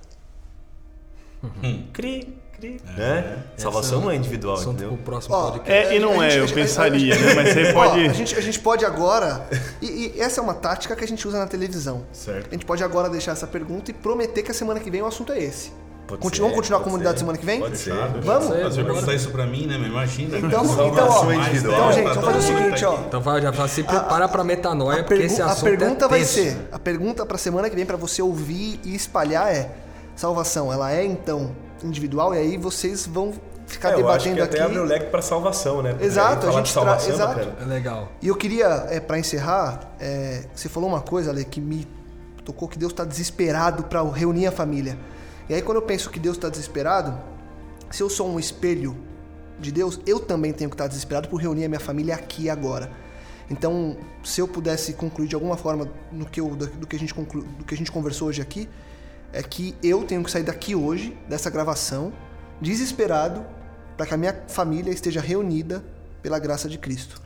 [1.94, 3.44] Cri, cri, né?
[3.56, 4.90] Salvação não é individual, Assunto entendeu?
[4.96, 5.72] pro próximo Ó, podcast.
[5.94, 7.34] É, e não é, gente- eu pensaria, gente- né?
[7.34, 8.06] Mas você pode.
[8.06, 9.48] a, gente, a gente pode agora.
[9.82, 9.86] E,
[10.18, 12.06] e essa é uma tática que a gente usa na televisão.
[12.12, 12.48] Certo.
[12.50, 15.06] A gente pode agora deixar essa pergunta e prometer que a semana que vem o
[15.06, 15.72] assunto é esse.
[16.10, 17.20] Pode Continu- ser, vamos continuar a comunidade ser.
[17.20, 17.60] semana que vem?
[17.60, 17.94] Pode ser.
[18.24, 18.48] Vamos?
[18.48, 19.76] você perguntar isso pra mim, né?
[19.76, 20.38] Imagina.
[20.40, 21.32] Então, então, ó.
[21.32, 22.96] Então, gente, vamos fazer o seguinte, ó.
[23.08, 26.20] Então vai, já se prepara pra metanoia, A, porque esse a assunto pergunta é vai
[26.20, 26.34] tenso.
[26.34, 29.70] ser, a pergunta pra semana que vem pra você ouvir e espalhar é:
[30.16, 31.52] salvação, ela é então
[31.84, 32.34] individual?
[32.34, 33.32] E aí vocês vão
[33.68, 34.66] ficar É, eu acho debatendo que até aqui.
[34.66, 35.92] abre o leque pra salvação, né?
[35.92, 37.50] Porque Exato, a gente de salvação tra- é exato.
[37.62, 38.10] É legal.
[38.20, 41.88] E eu queria, é, para encerrar, é, você falou uma coisa, Ale, que me
[42.44, 44.98] tocou que Deus está desesperado para reunir a família.
[45.50, 47.20] E aí quando eu penso que Deus está desesperado,
[47.90, 48.96] se eu sou um espelho
[49.60, 52.50] de Deus, eu também tenho que estar desesperado por reunir a minha família aqui e
[52.50, 52.92] agora.
[53.50, 57.14] Então, se eu pudesse concluir de alguma forma no que eu, do, que a gente
[57.14, 58.70] conclu, do que a gente conversou hoje aqui,
[59.34, 62.14] é que eu tenho que sair daqui hoje, dessa gravação,
[62.62, 63.44] desesperado,
[63.98, 65.84] para que a minha família esteja reunida
[66.22, 67.20] pela graça de Cristo.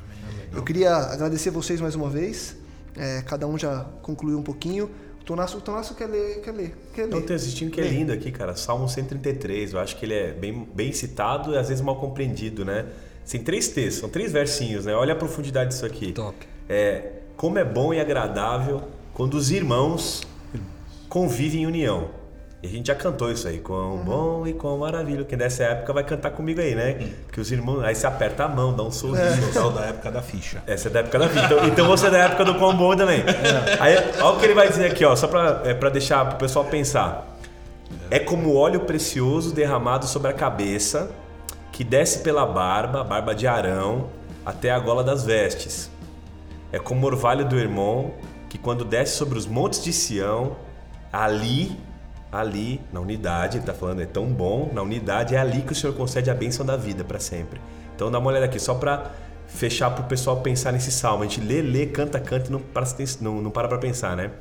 [0.51, 2.55] Eu queria agradecer vocês mais uma vez.
[2.95, 4.89] É, cada um já concluiu um pouquinho.
[5.24, 7.13] Tonasso, o Tonasso quer ler, quer ler, quer ler.
[7.13, 8.55] Eu tenho assistindo que é lindo aqui, cara.
[8.55, 9.74] Salmo 133.
[9.74, 12.86] Eu acho que ele é bem, bem citado e às vezes mal compreendido, né?
[13.30, 14.93] Tem três textos, são três versinhos, né?
[14.93, 16.11] Olha a profundidade disso aqui.
[16.11, 16.36] Top.
[16.67, 20.24] É, como é bom e agradável quando os irmãos
[21.07, 22.09] convivem em união.
[22.64, 25.26] E a gente já cantou isso aí, quão bom e quão maravilha.
[25.26, 27.09] Quem dessa época vai cantar comigo aí, né?
[27.30, 27.84] Que os irmãos.
[27.84, 29.51] Aí você aperta a mão, dá um sorriso.
[29.51, 30.64] Sou da época da ficha.
[30.66, 31.45] Essa é da época da vida.
[31.45, 33.22] Então, então você é da época do quão bom também.
[33.82, 36.38] Aí, olha o que ele vai dizer aqui, ó, só pra, é, pra deixar pro
[36.38, 37.38] pessoal pensar.
[38.09, 41.11] É como óleo precioso derramado sobre a cabeça,
[41.70, 44.07] que desce pela barba, barba de Arão,
[44.45, 45.91] até a gola das vestes.
[46.72, 48.14] É como o orvalho do irmão,
[48.49, 50.55] que quando desce sobre os montes de Sião,
[51.11, 51.78] ali,
[52.34, 55.76] ali, na unidade, ele tá falando, é tão bom, na unidade é ali que o
[55.76, 57.62] Senhor concede a bênção da vida para sempre.
[57.96, 59.12] Então dá uma olhada aqui, só para
[59.48, 61.24] fechar pro pessoal pensar nesse salmo.
[61.24, 62.86] A gente lê, lê, canta, canta e não para,
[63.22, 64.32] não, não para pra pensar, né?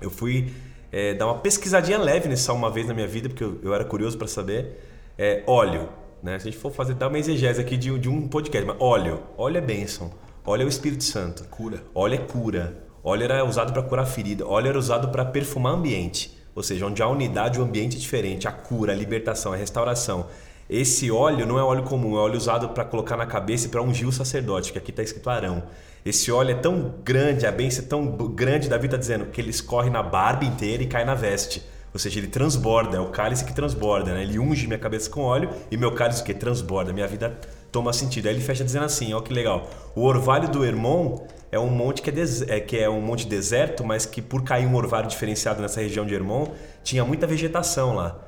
[0.00, 0.52] Eu fui
[0.92, 3.74] é, dar uma pesquisadinha leve nesse salmo uma vez na minha vida, porque eu, eu
[3.74, 4.84] era curioso para saber.
[5.16, 5.88] É, óleo,
[6.22, 6.38] né?
[6.38, 9.22] Se a gente for fazer, dar uma exegese aqui de, de um podcast, mas óleo,
[9.36, 10.10] óleo é bênção,
[10.44, 11.44] óleo é o Espírito Santo.
[11.44, 11.82] Cura.
[11.94, 12.84] Óleo é cura.
[13.02, 14.46] Óleo era usado para curar ferida.
[14.46, 16.38] Óleo era usado para perfumar ambiente.
[16.54, 18.48] Ou seja, onde há unidade, o ambiente é diferente.
[18.48, 20.26] A cura, a libertação, a restauração.
[20.68, 23.82] Esse óleo não é óleo comum, é óleo usado para colocar na cabeça e para
[23.82, 25.64] ungir o sacerdote, que aqui está escrito Arão.
[26.04, 29.50] Esse óleo é tão grande, a bênção é tão grande, Davi está dizendo, que ele
[29.50, 31.62] escorre na barba inteira e cai na veste.
[31.92, 34.22] Ou seja, ele transborda, é o cálice que transborda, né?
[34.22, 36.32] Ele unge minha cabeça com óleo e meu cálice que?
[36.32, 37.36] Transborda, minha vida
[37.70, 38.26] toma sentido.
[38.26, 39.68] Aí ele fecha dizendo assim, ó que legal.
[39.94, 42.14] O orvalho do Hermon é um monte que é,
[42.48, 46.06] é, que é um monte deserto, mas que por cair um orvalho diferenciado nessa região
[46.06, 46.46] de Hermon,
[46.82, 48.18] tinha muita vegetação lá.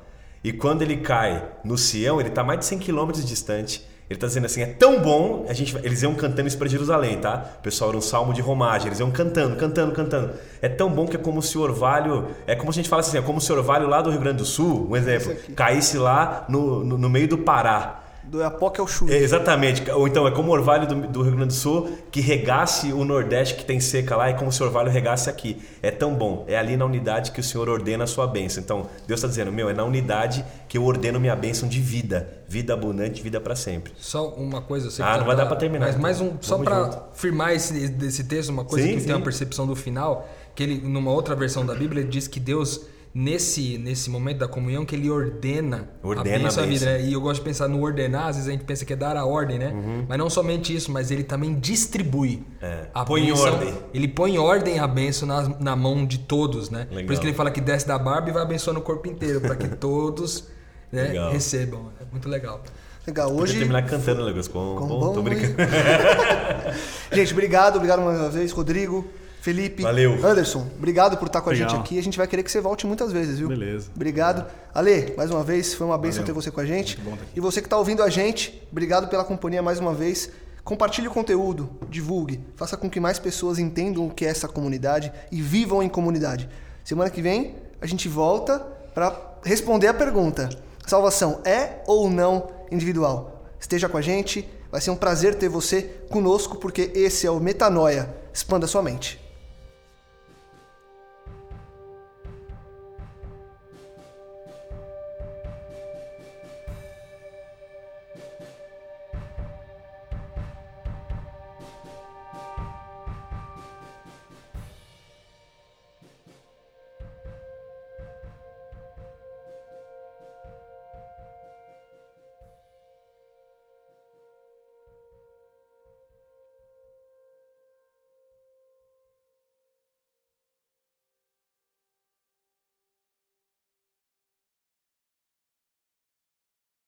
[0.43, 3.87] E quando ele cai no Sião, ele está mais de 100 quilômetros distante.
[4.09, 7.17] Ele está dizendo assim, é tão bom, a gente, eles iam cantando isso para Jerusalém,
[7.17, 7.51] tá?
[7.59, 10.33] O pessoal era um salmo de romagem, eles iam cantando, cantando, cantando.
[10.61, 13.09] É tão bom que é como se o orvalho, é como se a gente falasse
[13.09, 15.97] assim, é como se o orvalho lá do Rio Grande do Sul, um exemplo, caísse
[15.97, 18.02] lá no, no, no meio do Pará.
[18.33, 19.11] Do Iapoque ao Chuí.
[19.13, 19.87] É, exatamente.
[19.91, 23.05] Ou então é como o orvalho do, do Rio Grande do Sul que regasse o
[23.05, 25.61] Nordeste que tem seca lá, é como se o orvalho regasse aqui.
[25.83, 26.43] É tão bom.
[26.47, 28.63] É ali na unidade que o Senhor ordena a sua bênção.
[28.63, 32.27] Então, Deus está dizendo, meu, é na unidade que eu ordeno minha bênção de vida.
[32.49, 33.93] Vida abundante, vida para sempre.
[33.99, 34.89] Só uma coisa.
[34.89, 36.01] sei Ah, que não vai tá- dar pra terminar, Mas então.
[36.01, 39.05] mais um, só para firmar esse, desse texto, uma coisa Sim, que sim.
[39.05, 42.39] tem uma percepção do final, que ele, numa outra versão da Bíblia, ele diz que
[42.39, 42.81] Deus,
[43.13, 46.85] nesse, nesse momento da comunhão, que ele ordena, Ordena a bênção a à vida.
[46.85, 47.03] né?
[47.03, 49.15] E eu gosto de pensar no ordenar, às vezes a gente pensa que é dar
[49.15, 49.71] a ordem, né?
[50.07, 52.67] Mas não somente isso, mas ele também distribui Uhum.
[52.69, 53.53] É, a põe bênção.
[53.53, 53.73] ordem.
[53.93, 56.87] Ele põe em ordem a bênção na, na mão de todos, né?
[56.89, 57.05] Legal.
[57.05, 59.41] Por isso que ele fala que desce da barba e vai abençoando o corpo inteiro,
[59.41, 60.47] para que todos
[60.91, 61.91] né, recebam.
[62.01, 62.63] É muito legal.
[63.05, 63.27] Legal.
[63.27, 63.57] Podia Hoje.
[63.57, 64.47] terminar cantando, Lucas.
[64.47, 65.55] Com, Com bom, bom tô brincando.
[67.11, 69.05] Gente, obrigado, obrigado mais uma vez, Rodrigo,
[69.43, 69.83] Felipe.
[69.83, 70.25] Valeu.
[70.25, 71.69] Anderson, obrigado por estar com a Legal.
[71.69, 71.99] gente aqui.
[71.99, 73.49] A gente vai querer que você volte muitas vezes, viu?
[73.49, 73.89] Beleza.
[73.93, 74.49] Obrigado.
[74.73, 76.95] Ale, mais uma vez, foi uma bênção ter você com a gente.
[76.95, 77.33] Muito bom estar aqui.
[77.35, 80.31] E você que está ouvindo a gente, obrigado pela companhia mais uma vez.
[80.63, 85.11] Compartilhe o conteúdo, divulgue, faça com que mais pessoas entendam o que é essa comunidade
[85.29, 86.47] e vivam em comunidade.
[86.81, 88.59] Semana que vem a gente volta
[88.93, 90.47] para responder a pergunta:
[90.87, 93.43] salvação é ou não individual?
[93.59, 97.41] Esteja com a gente, vai ser um prazer ter você conosco, porque esse é o
[97.41, 98.09] Metanoia.
[98.33, 99.22] Expanda sua mente.